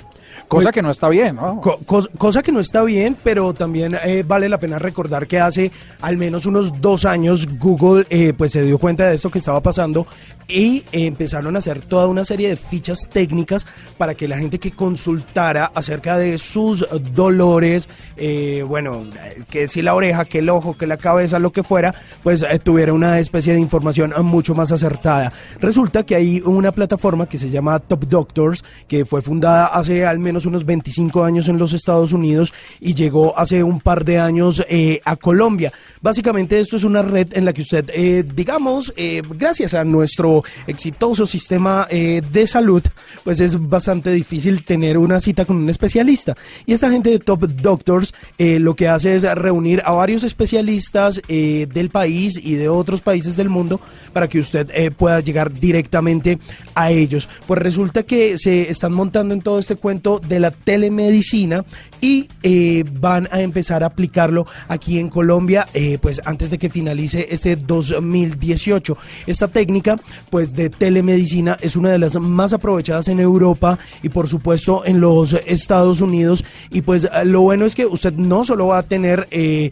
Cosa 0.49 0.73
que 0.73 0.83
no 0.83 0.91
está 0.91 1.09
bien, 1.09 1.37
¿no? 1.37 1.61
cosa 1.61 2.43
que 2.43 2.53
no 2.53 2.61
está 2.61 2.83
bien, 2.83 3.17
pero 3.23 3.55
también 3.55 3.97
eh, 4.05 4.25
vale 4.27 4.49
la 4.49 4.61
pena 4.61 4.79
recordar 4.79 5.27
que 5.27 5.41
hace 5.41 5.71
al 6.01 6.17
menos 6.17 6.47
unos 6.47 6.81
dos 6.81 7.05
años 7.05 7.49
Google 7.59 8.07
eh, 8.11 8.33
pues 8.37 8.53
se 8.53 8.63
dio 8.63 8.79
cuenta 8.79 9.07
de 9.07 9.15
esto 9.15 9.31
que 9.31 9.39
estaba 9.39 9.61
pasando 9.63 10.07
y 10.47 10.85
empezaron 10.93 11.57
a 11.57 11.59
hacer 11.59 11.81
toda 11.81 12.07
una 12.07 12.25
serie 12.25 12.49
de 12.49 12.57
fichas 12.57 13.09
técnicas 13.11 13.67
para 13.97 14.15
que 14.15 14.29
la 14.29 14.37
gente 14.37 14.59
que 14.59 14.73
consultara 14.73 15.71
acerca 15.75 16.19
de 16.19 16.37
sus 16.39 16.87
dolores, 17.15 17.89
eh, 18.17 18.63
bueno, 18.67 19.07
que 19.49 19.69
si 19.69 19.81
la 19.81 19.95
oreja, 19.95 20.27
que 20.27 20.41
el 20.41 20.51
ojo, 20.51 20.77
que 20.77 20.87
la 20.87 20.99
cabeza, 20.99 21.39
lo 21.39 21.53
que 21.53 21.63
fuera, 21.63 21.95
pues 22.23 22.45
tuviera 22.63 22.93
una 22.93 23.19
especie 23.19 23.55
de 23.55 23.61
información 23.61 24.13
mucho 24.23 24.55
más 24.55 24.71
acertada. 24.71 25.33
Resulta 25.61 26.05
que 26.05 26.15
hay 26.15 26.43
una 26.45 26.73
plataforma 26.73 27.27
que 27.27 27.39
se 27.39 27.51
llama 27.51 27.79
Top 27.79 28.05
Doctors, 28.05 28.65
que 28.87 29.05
fue 29.05 29.23
fundada 29.23 29.67
hace 29.67 30.05
al 30.05 30.19
menos 30.19 30.34
unos 30.45 30.65
25 30.65 31.25
años 31.25 31.49
en 31.49 31.59
los 31.59 31.73
Estados 31.73 32.13
Unidos 32.13 32.53
y 32.81 32.95
llegó 32.95 33.39
hace 33.39 33.63
un 33.63 33.81
par 33.81 34.05
de 34.05 34.19
años 34.19 34.65
eh, 34.69 35.01
a 35.05 35.17
Colombia. 35.17 35.73
Básicamente 36.03 36.59
esto 36.59 36.77
es 36.77 36.85
una 36.85 37.03
red 37.03 37.29
en 37.33 37.45
la 37.45 37.53
que 37.53 37.63
usted, 37.63 37.89
eh, 37.95 38.25
digamos, 38.35 38.93
eh, 38.97 39.23
gracias 39.37 39.75
a 39.75 39.85
nuestro 39.85 40.43
exitoso 40.67 41.27
sistema 41.27 41.87
de 41.89 42.47
salud, 42.47 42.83
pues 43.23 43.41
es 43.41 43.69
bastante 43.69 44.11
difícil 44.11 44.65
tener 44.65 44.99
una 44.99 45.21
cita 45.21 45.45
con 45.45 45.57
un 45.57 45.69
especialista. 45.69 46.37
Y 46.67 46.73
esta 46.73 46.91
gente 46.91 47.11
de 47.11 47.19
Top 47.19 47.41
Doctors 47.47 48.13
lo 48.39 48.75
que 48.75 48.89
hace 48.89 49.15
es 49.15 49.23
reunir 49.35 49.83
a 49.85 49.93
varios 49.93 50.25
especialistas 50.25 51.23
del 51.29 51.91
país 51.91 52.41
y 52.43 52.55
de 52.55 52.69
otros 52.69 53.01
países 53.03 53.37
del 53.37 53.49
mundo 53.49 53.81
para 54.13 54.29
que 54.29 54.41
usted 54.41 54.93
pueda 54.95 55.21
llegar 55.21 55.53
directamente 55.53 56.39
a 56.75 56.91
ellos. 56.91 57.29
Pues 57.47 57.61
resulta 57.61 58.03
que 58.03 58.39
se 58.39 58.71
están 58.71 58.93
montando 58.93 59.35
en 59.35 59.43
todo 59.43 59.59
este 59.59 59.77
cuento 59.77 60.21
de 60.29 60.41
la 60.41 60.51
telemedicina 60.51 61.65
y 62.01 62.29
eh, 62.43 62.85
van 63.01 63.29
a 63.33 63.41
empezar 63.41 63.83
a 63.83 63.87
aplicarlo 63.87 64.47
aquí 64.69 64.99
en 64.99 65.09
Colombia 65.09 65.67
eh, 65.73 65.99
pues 66.01 66.21
antes 66.25 66.51
de 66.51 66.59
que 66.59 66.69
finalice 66.69 67.29
este 67.31 67.57
2018. 67.57 68.97
Esta 69.27 69.49
técnica 69.49 69.97
pues 70.31 70.55
de 70.55 70.71
telemedicina 70.71 71.57
es 71.61 71.77
una 71.77 71.91
de 71.91 71.99
las 71.99 72.17
más 72.17 72.53
aprovechadas 72.53 73.09
en 73.09 73.21
Europa 73.21 73.79
y 74.03 74.09
por 74.09 74.29
supuesto 74.29 74.85
en 74.85 75.01
los 75.01 75.35
Estados 75.47 76.01
Unidos 76.01 76.45
y 76.71 76.83
pues 76.83 77.09
lo 77.25 77.41
bueno 77.43 77.65
es 77.65 77.75
que 77.75 77.87
usted 77.87 78.13
no 78.15 78.45
solo 78.45 78.69
va 78.69 78.79
a 78.79 78.83
tener 78.83 79.29
eh, 79.31 79.71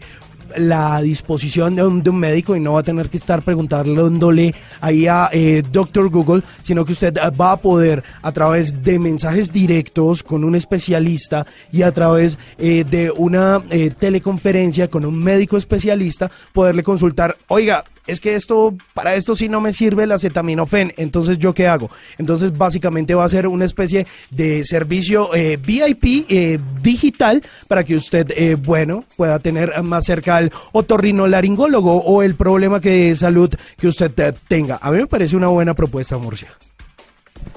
la 0.57 1.01
disposición 1.01 1.75
de 1.75 1.83
un, 1.83 2.19
médico 2.19 2.55
y 2.55 2.59
no 2.59 2.73
va 2.73 2.81
a 2.81 2.83
tener 2.83 3.09
que 3.09 3.17
estar 3.17 3.41
preguntándole 3.41 4.53
ahí 4.81 5.07
a 5.07 5.29
eh, 5.31 5.63
Doctor 5.71 6.09
Google, 6.09 6.43
sino 6.61 6.85
que 6.85 6.93
usted 6.93 7.15
va 7.39 7.53
a 7.53 7.57
poder 7.57 8.03
a 8.21 8.31
través 8.31 8.83
de 8.83 8.99
mensajes 8.99 9.51
directos 9.51 10.23
con 10.23 10.43
un 10.43 10.55
especialista 10.55 11.45
y 11.71 11.81
a 11.81 11.91
través 11.91 12.37
eh, 12.57 12.83
de 12.89 13.11
una 13.11 13.61
eh, 13.69 13.91
teleconferencia 13.97 14.87
con 14.87 15.05
un 15.05 15.21
médico 15.21 15.57
especialista 15.57 16.29
poderle 16.53 16.83
consultar, 16.83 17.37
oiga, 17.47 17.83
es 18.07 18.19
que 18.19 18.35
esto, 18.35 18.75
para 18.93 19.15
esto 19.15 19.35
sí 19.35 19.49
no 19.49 19.61
me 19.61 19.71
sirve 19.71 20.03
el 20.03 20.11
acetaminofén, 20.11 20.93
entonces 20.97 21.37
yo 21.37 21.53
qué 21.53 21.67
hago? 21.67 21.89
Entonces 22.17 22.57
básicamente 22.57 23.15
va 23.15 23.25
a 23.25 23.29
ser 23.29 23.47
una 23.47 23.65
especie 23.65 24.05
de 24.29 24.65
servicio 24.65 25.33
eh, 25.33 25.57
VIP 25.57 26.25
eh, 26.29 26.59
digital 26.81 27.41
para 27.67 27.83
que 27.83 27.95
usted, 27.95 28.31
eh, 28.35 28.55
bueno, 28.55 29.05
pueda 29.15 29.39
tener 29.39 29.81
más 29.83 30.05
cerca 30.05 30.37
al 30.37 30.51
otorrinolaringólogo 30.71 31.97
o 31.97 32.23
el 32.23 32.35
problema 32.35 32.81
que 32.81 32.89
de 32.89 33.15
salud 33.15 33.53
que 33.77 33.87
usted 33.87 34.35
tenga. 34.47 34.79
A 34.81 34.91
mí 34.91 34.97
me 34.97 35.07
parece 35.07 35.35
una 35.35 35.47
buena 35.47 35.73
propuesta, 35.73 36.17
Murcia. 36.17 36.49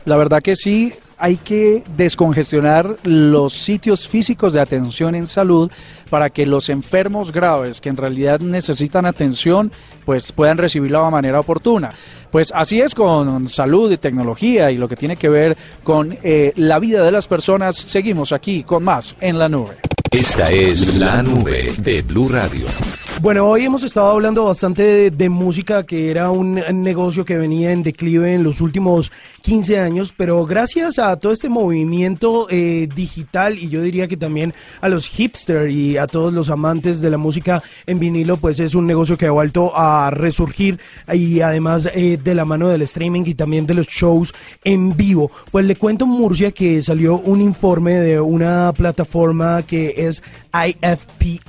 La 0.05 0.17
verdad 0.17 0.43
que 0.43 0.57
sí, 0.57 0.93
hay 1.19 1.37
que 1.37 1.83
descongestionar 1.97 2.97
los 3.05 3.53
sitios 3.55 4.07
físicos 4.07 4.53
de 4.53 4.61
atención 4.61 5.15
en 5.15 5.27
salud 5.27 5.71
para 6.11 6.31
que 6.31 6.47
los 6.47 6.69
enfermos 6.69 7.33
graves 7.33 7.81
que 7.81 7.89
en 7.89 7.97
realidad 7.97 8.41
necesitan 8.41 9.07
atención 9.07 9.73
pues 10.05 10.33
puedan 10.33 10.59
recibirla 10.59 11.05
de 11.05 11.11
manera 11.11 11.41
oportuna. 11.41 11.91
Pues 12.31 12.53
así 12.55 12.81
es 12.81 12.95
con 12.95 13.49
salud 13.49 13.91
y 13.91 13.97
tecnología 13.97 14.71
y 14.71 14.77
lo 14.77 14.89
que 14.89 14.97
tiene 14.97 15.17
que 15.17 15.29
ver 15.29 15.57
con 15.83 16.17
eh, 16.23 16.53
la 16.57 16.79
vida 16.79 17.03
de 17.03 17.13
las 17.13 17.27
personas. 17.27 17.77
Seguimos 17.77 18.33
aquí 18.33 18.63
con 18.63 18.85
más 18.85 19.17
en 19.21 19.39
la 19.39 19.49
nube. 19.49 19.77
Esta 20.11 20.51
es 20.51 20.97
la 20.97 21.23
nube 21.23 21.73
de 21.79 22.03
Blue 22.03 22.29
Radio. 22.29 22.67
Bueno, 23.23 23.47
hoy 23.49 23.65
hemos 23.65 23.83
estado 23.83 24.11
hablando 24.11 24.45
bastante 24.45 25.11
de, 25.11 25.29
música, 25.31 25.85
que 25.87 26.11
era 26.11 26.31
un 26.31 26.61
negocio 26.83 27.25
que 27.25 27.39
venía 27.39 27.73
en 27.73 27.83
declive 27.83 28.35
en 28.35 28.45
los 28.45 28.61
últimos 28.61 29.11
15 29.41 29.81
años, 29.81 30.13
pero 30.15 30.45
gracias 30.45 30.99
a 30.99 31.17
todo 31.17 31.33
este 31.33 31.49
movimiento 31.49 32.47
eh, 32.51 32.87
digital 32.95 33.59
y 33.59 33.71
yo 33.71 33.81
diría 33.81 34.07
que 34.07 34.19
también 34.19 34.53
a 34.83 34.91
los 34.91 35.09
hipsters 35.09 35.73
y 35.73 35.97
a 35.97 36.07
todos 36.07 36.33
los 36.33 36.51
amantes 36.51 37.01
de 37.01 37.11
la 37.11 37.17
música 37.17 37.63
en 37.87 37.99
vinilo, 37.99 38.37
pues 38.37 38.61
es 38.61 38.75
un 38.75 38.87
negocio 38.87 39.17
que 39.17 39.27
ha 39.27 39.31
vuelto 39.31 39.73
a 39.75 40.11
resurgir 40.11 40.79
y 41.11 41.41
además 41.41 41.89
eh, 41.95 42.19
de 42.23 42.35
la 42.35 42.45
mano 42.45 42.69
del 42.69 42.83
streaming 42.83 43.23
y 43.25 43.35
también 43.35 43.67
de 43.67 43.75
los 43.75 43.87
shows 43.87 44.35
en 44.63 44.95
vivo. 44.95 45.31
Pues 45.51 45.65
le 45.65 45.77
cuento 45.77 46.07
Murcia 46.07 46.53
que 46.53 46.83
salió 46.83 47.17
un 47.17 47.41
informe 47.41 47.95
de 47.95 48.21
una 48.21 48.75
plataforma 48.75 49.63
que 49.63 49.95
es 49.97 50.23
IFPI 50.53 51.41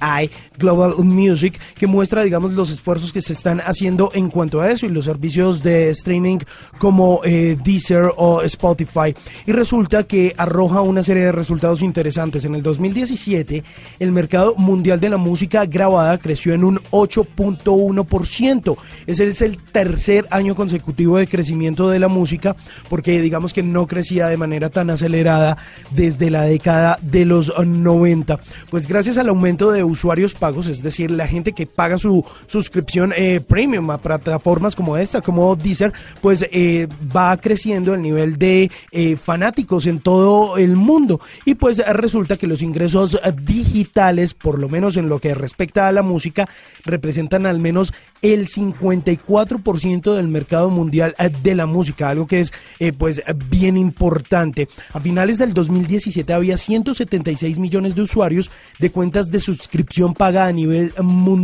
Global 0.58 0.96
Music 1.00 1.57
que 1.78 1.88
muestra, 1.88 2.24
digamos, 2.24 2.54
los 2.54 2.70
esfuerzos 2.70 3.14
que 3.14 3.22
se 3.22 3.34
están 3.34 3.62
haciendo 3.62 4.12
en 4.14 4.30
cuanto 4.30 4.62
a 4.62 4.72
eso 4.72 4.86
y 4.86 4.90
los 4.90 5.06
servicios 5.06 5.64
de 5.64 5.90
streaming 5.90 6.40
como 6.80 7.22
eh, 7.24 7.58
Deezer 7.64 8.12
o 8.18 8.42
Spotify. 8.44 9.14
Y 9.46 9.52
resulta 9.52 10.04
que 10.04 10.34
arroja 10.38 10.82
una 10.82 11.04
serie 11.04 11.26
de 11.26 11.32
resultados 11.32 11.82
interesantes. 11.82 12.46
En 12.46 12.56
el 12.56 12.64
2017, 12.64 13.64
el 14.00 14.12
mercado 14.12 14.56
mundial 14.56 15.00
de 15.00 15.10
la 15.10 15.18
música 15.18 15.66
grabada 15.66 16.18
creció 16.18 16.54
en 16.54 16.64
un 16.64 16.80
8.1%. 16.92 18.78
Ese 19.06 19.28
es 19.28 19.42
el 19.42 19.58
tercer 19.58 20.28
año 20.32 20.56
consecutivo 20.56 21.18
de 21.18 21.28
crecimiento 21.28 21.90
de 21.90 22.00
la 22.00 22.08
música, 22.08 22.56
porque 22.90 23.22
digamos 23.22 23.54
que 23.54 23.64
no 23.64 23.88
crecía 23.88 24.28
de 24.28 24.38
manera 24.38 24.70
tan 24.70 24.90
acelerada 24.90 25.58
desde 25.92 26.30
la 26.30 26.44
década 26.44 27.00
de 27.02 27.26
los 27.26 27.54
90. 27.58 28.40
Pues 28.70 28.88
gracias 28.88 29.18
al 29.18 29.30
aumento 29.30 29.72
de 29.72 29.84
usuarios 29.84 30.36
pagos, 30.36 30.68
es 30.68 30.84
decir, 30.84 31.12
la 31.12 31.28
gente 31.28 31.47
que 31.54 31.66
paga 31.66 31.98
su 31.98 32.24
suscripción 32.48 33.14
eh, 33.16 33.40
premium 33.40 33.90
a 33.92 33.98
plataformas 33.98 34.76
como 34.76 34.98
esta, 34.98 35.22
como 35.22 35.56
Deezer, 35.56 35.94
pues 36.22 36.46
eh, 36.52 36.88
va 37.16 37.36
creciendo 37.38 37.94
el 37.94 38.02
nivel 38.02 38.38
de 38.38 38.72
eh, 38.92 39.16
fanáticos 39.16 39.88
en 39.88 40.00
todo 40.00 40.58
el 40.58 40.76
mundo. 40.76 41.20
Y 41.46 41.56
pues 41.56 41.78
resulta 41.88 42.38
que 42.38 42.48
los 42.48 42.62
ingresos 42.62 43.20
digitales, 43.44 44.34
por 44.34 44.60
lo 44.60 44.70
menos 44.70 44.98
en 44.98 45.10
lo 45.10 45.20
que 45.20 45.36
respecta 45.36 45.88
a 45.88 45.92
la 45.92 46.04
música, 46.04 46.48
representan 46.84 47.46
al 47.46 47.60
menos 47.60 47.94
el 48.22 48.48
54% 48.48 50.16
del 50.16 50.28
mercado 50.28 50.70
mundial 50.70 51.16
de 51.44 51.56
la 51.56 51.66
música, 51.66 52.10
algo 52.10 52.26
que 52.26 52.40
es 52.40 52.52
pues 52.98 53.22
bien 53.50 53.78
importante. 53.78 54.68
A 54.94 55.00
finales 55.00 55.38
del 55.38 55.54
2017 55.54 56.34
había 56.34 56.58
176 56.58 57.60
millones 57.60 57.96
de 57.96 58.02
usuarios 58.02 58.50
de 58.80 58.92
cuentas 58.92 59.30
de 59.32 59.40
suscripción 59.40 60.14
paga 60.14 60.48
a 60.48 60.52
nivel 60.52 60.94
mundial 61.02 61.37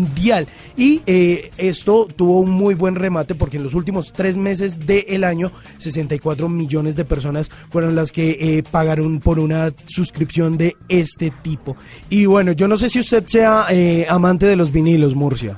y 0.76 1.02
esto 1.06 2.08
tuvo 2.16 2.40
un 2.40 2.50
muy 2.50 2.74
buen 2.76 2.96
remate 2.96 3.36
porque 3.36 3.58
en 3.58 3.64
los 3.64 3.76
últimos 3.76 4.14
tres 4.14 4.38
meses 4.38 4.86
del 4.86 5.24
año 5.24 5.52
64 5.78 6.50
millones 6.50 6.96
de 6.96 7.06
personas 7.06 7.50
fueron 7.70 7.96
las 7.96 8.12
que 8.12 8.32
eh, 8.40 8.64
pagaron 8.64 9.20
por 9.20 9.40
una 9.40 9.72
suscripción 9.86 10.58
de 10.58 10.76
este 10.90 11.32
tipo. 11.42 11.76
Y 12.10 12.26
bueno, 12.26 12.52
yo 12.52 12.68
no 12.68 12.78
sé 12.78 12.90
si 12.90 13.00
usted 13.00 13.26
sea 13.26 13.66
eh, 13.70 14.06
amante 14.10 14.46
de 14.46 14.56
los 14.56 14.72
vinilos, 14.72 15.16
Murcia. 15.16 15.58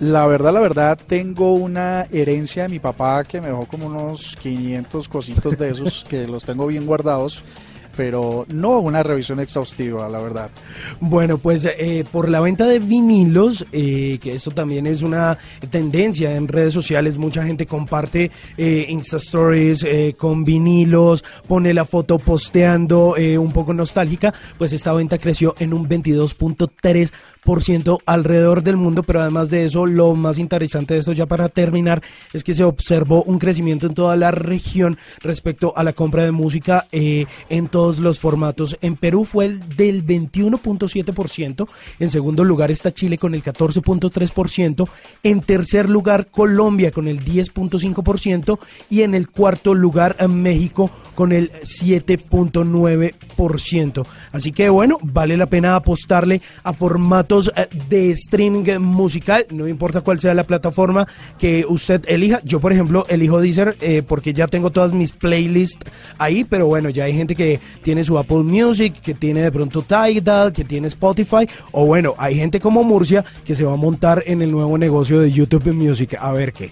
La 0.00 0.26
verdad, 0.26 0.52
la 0.52 0.60
verdad, 0.60 0.98
tengo 1.06 1.54
una 1.54 2.02
herencia 2.10 2.64
de 2.64 2.68
mi 2.68 2.78
papá 2.80 3.22
que 3.24 3.40
me 3.40 3.48
dejó 3.48 3.66
como 3.66 3.86
unos 3.86 4.36
500 4.40 5.08
cositos 5.08 5.56
de 5.56 5.70
esos 5.70 6.04
que 6.08 6.26
los 6.26 6.44
tengo 6.44 6.66
bien 6.66 6.84
guardados 6.84 7.44
pero 7.96 8.46
no 8.48 8.78
una 8.78 9.02
revisión 9.02 9.40
exhaustiva, 9.40 10.08
la 10.08 10.20
verdad. 10.20 10.50
Bueno, 11.00 11.38
pues 11.38 11.64
eh, 11.64 12.04
por 12.10 12.28
la 12.28 12.40
venta 12.40 12.66
de 12.66 12.78
vinilos, 12.78 13.66
eh, 13.72 14.18
que 14.20 14.34
esto 14.34 14.50
también 14.50 14.86
es 14.86 15.00
una 15.02 15.38
tendencia 15.70 16.36
en 16.36 16.46
redes 16.48 16.74
sociales, 16.74 17.16
mucha 17.18 17.44
gente 17.44 17.66
comparte 17.66 18.30
eh, 18.56 18.86
Insta 18.88 19.18
Stories 19.18 19.86
con 20.18 20.44
vinilos, 20.44 21.24
pone 21.46 21.74
la 21.74 21.84
foto 21.84 22.18
posteando 22.18 23.14
un 23.38 23.52
poco 23.52 23.72
nostálgica, 23.72 24.34
pues 24.58 24.72
esta 24.72 24.92
venta 24.92 25.18
creció 25.18 25.54
en 25.58 25.72
un 25.72 25.88
22.3% 25.88 27.98
alrededor 28.06 28.62
del 28.62 28.76
mundo, 28.76 29.02
pero 29.02 29.20
además 29.20 29.50
de 29.50 29.64
eso, 29.64 29.86
lo 29.86 30.14
más 30.14 30.38
interesante 30.38 30.94
de 30.94 31.00
esto 31.00 31.12
ya 31.12 31.26
para 31.26 31.48
terminar 31.48 32.00
es 32.32 32.44
que 32.44 32.54
se 32.54 32.64
observó 32.64 33.22
un 33.24 33.38
crecimiento 33.38 33.86
en 33.86 33.94
toda 33.94 34.16
la 34.16 34.30
región 34.30 34.98
respecto 35.20 35.72
a 35.76 35.84
la 35.84 35.92
compra 35.92 36.24
de 36.24 36.32
música 36.32 36.86
en 36.92 37.68
todo 37.68 37.83
los 37.98 38.18
formatos. 38.18 38.78
En 38.80 38.96
Perú 38.96 39.24
fue 39.24 39.44
el 39.46 39.76
del 39.76 40.04
21.7%, 40.04 41.68
en 41.98 42.10
segundo 42.10 42.44
lugar 42.44 42.70
está 42.70 42.92
Chile 42.92 43.18
con 43.18 43.34
el 43.34 43.42
14.3%, 43.42 44.88
en 45.22 45.40
tercer 45.40 45.90
lugar 45.90 46.28
Colombia 46.28 46.90
con 46.90 47.08
el 47.08 47.24
10.5% 47.24 48.58
y 48.90 49.02
en 49.02 49.14
el 49.14 49.30
cuarto 49.30 49.74
lugar 49.74 50.16
México 50.28 50.90
con 51.14 51.32
el 51.32 51.50
7.9%. 51.52 54.06
Así 54.32 54.52
que 54.52 54.68
bueno, 54.68 54.98
vale 55.02 55.36
la 55.36 55.46
pena 55.46 55.76
apostarle 55.76 56.40
a 56.62 56.72
formatos 56.72 57.52
eh, 57.56 57.68
de 57.88 58.10
streaming 58.10 58.78
musical, 58.80 59.46
no 59.50 59.68
importa 59.68 60.00
cuál 60.00 60.18
sea 60.20 60.34
la 60.34 60.44
plataforma 60.44 61.06
que 61.38 61.64
usted 61.68 62.02
elija. 62.08 62.40
Yo, 62.44 62.60
por 62.60 62.72
ejemplo, 62.72 63.06
elijo 63.08 63.40
Deezer 63.40 63.76
eh, 63.80 64.02
porque 64.06 64.32
ya 64.32 64.46
tengo 64.46 64.70
todas 64.70 64.92
mis 64.92 65.10
playlists 65.12 65.90
ahí, 66.18 66.44
pero 66.44 66.66
bueno, 66.66 66.90
ya 66.90 67.04
hay 67.04 67.14
gente 67.14 67.34
que 67.34 67.60
tiene 67.82 68.04
su 68.04 68.18
Apple 68.18 68.42
Music, 68.42 68.94
que 69.00 69.14
tiene 69.14 69.42
de 69.42 69.52
pronto 69.52 69.82
Tidal, 69.82 70.52
que 70.52 70.64
tiene 70.64 70.88
Spotify, 70.88 71.48
o 71.72 71.86
bueno, 71.86 72.14
hay 72.18 72.36
gente 72.36 72.60
como 72.60 72.82
Murcia 72.84 73.24
que 73.44 73.54
se 73.54 73.64
va 73.64 73.74
a 73.74 73.76
montar 73.76 74.22
en 74.26 74.42
el 74.42 74.50
nuevo 74.50 74.78
negocio 74.78 75.20
de 75.20 75.30
YouTube 75.30 75.72
Music. 75.72 76.16
A 76.20 76.32
ver 76.32 76.52
qué. 76.52 76.70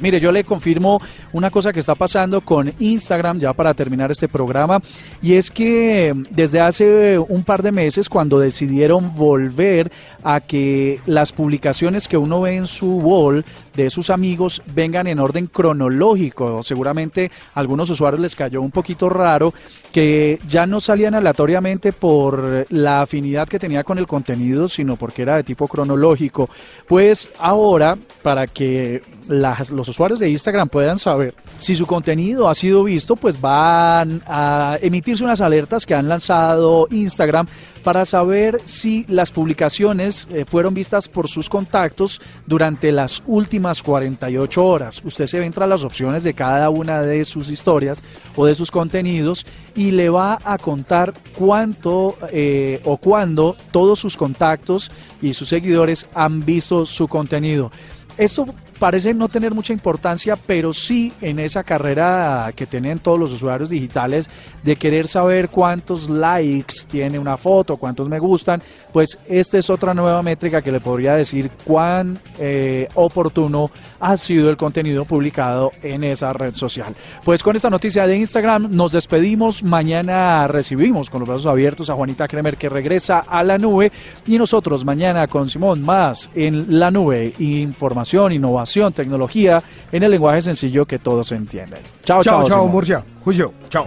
Mire, 0.00 0.18
yo 0.18 0.32
le 0.32 0.44
confirmo 0.44 0.98
una 1.32 1.50
cosa 1.50 1.72
que 1.72 1.80
está 1.80 1.94
pasando 1.94 2.40
con 2.40 2.72
Instagram 2.78 3.38
ya 3.38 3.52
para 3.52 3.74
terminar 3.74 4.10
este 4.10 4.28
programa 4.28 4.80
y 5.20 5.34
es 5.34 5.50
que 5.50 6.14
desde 6.30 6.60
hace 6.60 7.18
un 7.18 7.44
par 7.44 7.62
de 7.62 7.70
meses 7.70 8.08
cuando 8.08 8.40
decidieron 8.40 9.14
volver 9.14 9.92
a 10.22 10.40
que 10.40 11.00
las 11.04 11.32
publicaciones 11.32 12.08
que 12.08 12.16
uno 12.16 12.40
ve 12.40 12.56
en 12.56 12.66
su 12.66 12.96
wall 12.98 13.44
de 13.74 13.90
sus 13.90 14.10
amigos 14.10 14.62
vengan 14.74 15.06
en 15.06 15.18
orden 15.18 15.46
cronológico. 15.46 16.62
Seguramente 16.62 17.30
a 17.54 17.60
algunos 17.60 17.90
usuarios 17.90 18.20
les 18.20 18.36
cayó 18.36 18.62
un 18.62 18.70
poquito 18.70 19.08
raro 19.08 19.52
que 19.92 20.38
ya 20.48 20.66
no 20.66 20.80
salían 20.80 21.14
aleatoriamente 21.14 21.92
por 21.92 22.66
la 22.70 23.02
afinidad 23.02 23.48
que 23.48 23.58
tenía 23.58 23.84
con 23.84 23.98
el 23.98 24.06
contenido, 24.06 24.68
sino 24.68 24.96
porque 24.96 25.22
era 25.22 25.36
de 25.36 25.44
tipo 25.44 25.66
cronológico. 25.66 26.48
Pues 26.86 27.30
ahora, 27.38 27.96
para 28.22 28.46
que 28.46 29.02
los 29.28 29.88
usuarios 29.88 30.18
de 30.18 30.28
Instagram 30.28 30.68
puedan 30.68 30.98
saber 30.98 31.34
si 31.56 31.76
su 31.76 31.86
contenido 31.86 32.48
ha 32.48 32.54
sido 32.54 32.84
visto, 32.84 33.16
pues 33.16 33.40
van 33.40 34.22
a 34.26 34.78
emitirse 34.80 35.24
unas 35.24 35.40
alertas 35.40 35.86
que 35.86 35.94
han 35.94 36.08
lanzado 36.08 36.86
Instagram 36.90 37.46
para 37.82 38.04
saber 38.04 38.60
si 38.64 39.04
las 39.08 39.30
publicaciones 39.30 40.28
eh, 40.30 40.44
fueron 40.46 40.74
vistas 40.74 41.08
por 41.08 41.28
sus 41.28 41.48
contactos 41.48 42.20
durante 42.46 42.92
las 42.92 43.22
últimas 43.26 43.82
48 43.82 44.64
horas. 44.64 45.02
Usted 45.04 45.26
se 45.26 45.44
entra 45.44 45.64
a 45.64 45.68
las 45.68 45.84
opciones 45.84 46.24
de 46.24 46.34
cada 46.34 46.70
una 46.70 47.02
de 47.02 47.24
sus 47.24 47.50
historias 47.50 48.02
o 48.36 48.46
de 48.46 48.54
sus 48.54 48.70
contenidos 48.70 49.46
y 49.74 49.90
le 49.90 50.10
va 50.10 50.38
a 50.44 50.58
contar 50.58 51.12
cuánto 51.36 52.16
eh, 52.30 52.80
o 52.84 52.96
cuándo 52.96 53.56
todos 53.70 53.98
sus 53.98 54.16
contactos 54.16 54.90
y 55.22 55.34
sus 55.34 55.48
seguidores 55.48 56.08
han 56.14 56.44
visto 56.44 56.86
su 56.86 57.08
contenido. 57.08 57.70
Esto 58.16 58.46
parece 58.78 59.12
no 59.14 59.28
tener 59.28 59.54
mucha 59.54 59.72
importancia, 59.72 60.36
pero 60.36 60.72
sí 60.72 61.12
en 61.20 61.38
esa 61.38 61.62
carrera 61.62 62.50
que 62.56 62.66
tienen 62.66 62.98
todos 62.98 63.18
los 63.18 63.32
usuarios 63.32 63.70
digitales 63.70 64.30
de 64.62 64.76
querer 64.76 65.06
saber 65.06 65.50
cuántos 65.50 66.08
likes 66.08 66.76
tiene 66.88 67.18
una 67.18 67.36
foto, 67.36 67.76
cuántos 67.76 68.08
me 68.08 68.18
gustan, 68.18 68.62
pues 68.92 69.18
esta 69.28 69.58
es 69.58 69.70
otra 69.70 69.94
nueva 69.94 70.22
métrica 70.22 70.62
que 70.62 70.72
le 70.72 70.80
podría 70.80 71.14
decir 71.14 71.50
cuán 71.64 72.18
eh, 72.38 72.88
oportuno 72.94 73.70
ha 74.00 74.16
sido 74.16 74.50
el 74.50 74.56
contenido 74.56 75.04
publicado 75.04 75.72
en 75.82 76.04
esa 76.04 76.32
red 76.32 76.54
social. 76.54 76.94
Pues 77.24 77.42
con 77.42 77.56
esta 77.56 77.70
noticia 77.70 78.06
de 78.06 78.16
Instagram 78.16 78.68
nos 78.70 78.92
despedimos, 78.92 79.62
mañana 79.62 80.48
recibimos 80.48 81.10
con 81.10 81.20
los 81.20 81.28
brazos 81.28 81.46
abiertos 81.46 81.90
a 81.90 81.94
Juanita 81.94 82.26
Kremer 82.26 82.56
que 82.56 82.68
regresa 82.68 83.20
a 83.20 83.44
la 83.44 83.58
nube. 83.58 83.92
Y 84.26 84.38
nosotros 84.38 84.84
mañana 84.84 85.26
con 85.26 85.48
Simón 85.48 85.82
más 85.82 86.30
en 86.34 86.78
la 86.78 86.90
nube, 86.90 87.34
información, 87.38 88.09
innovación 88.32 88.92
tecnología 88.92 89.62
en 89.92 90.02
el 90.02 90.10
lenguaje 90.10 90.42
sencillo 90.42 90.84
que 90.84 90.98
todos 90.98 91.32
entienden. 91.32 91.80
Chao, 92.04 92.22
chao. 92.22 92.40
Chao, 92.40 92.48
chao, 92.48 92.68
Murcia. 92.68 93.02
Juicio. 93.22 93.52
Chao. 93.68 93.86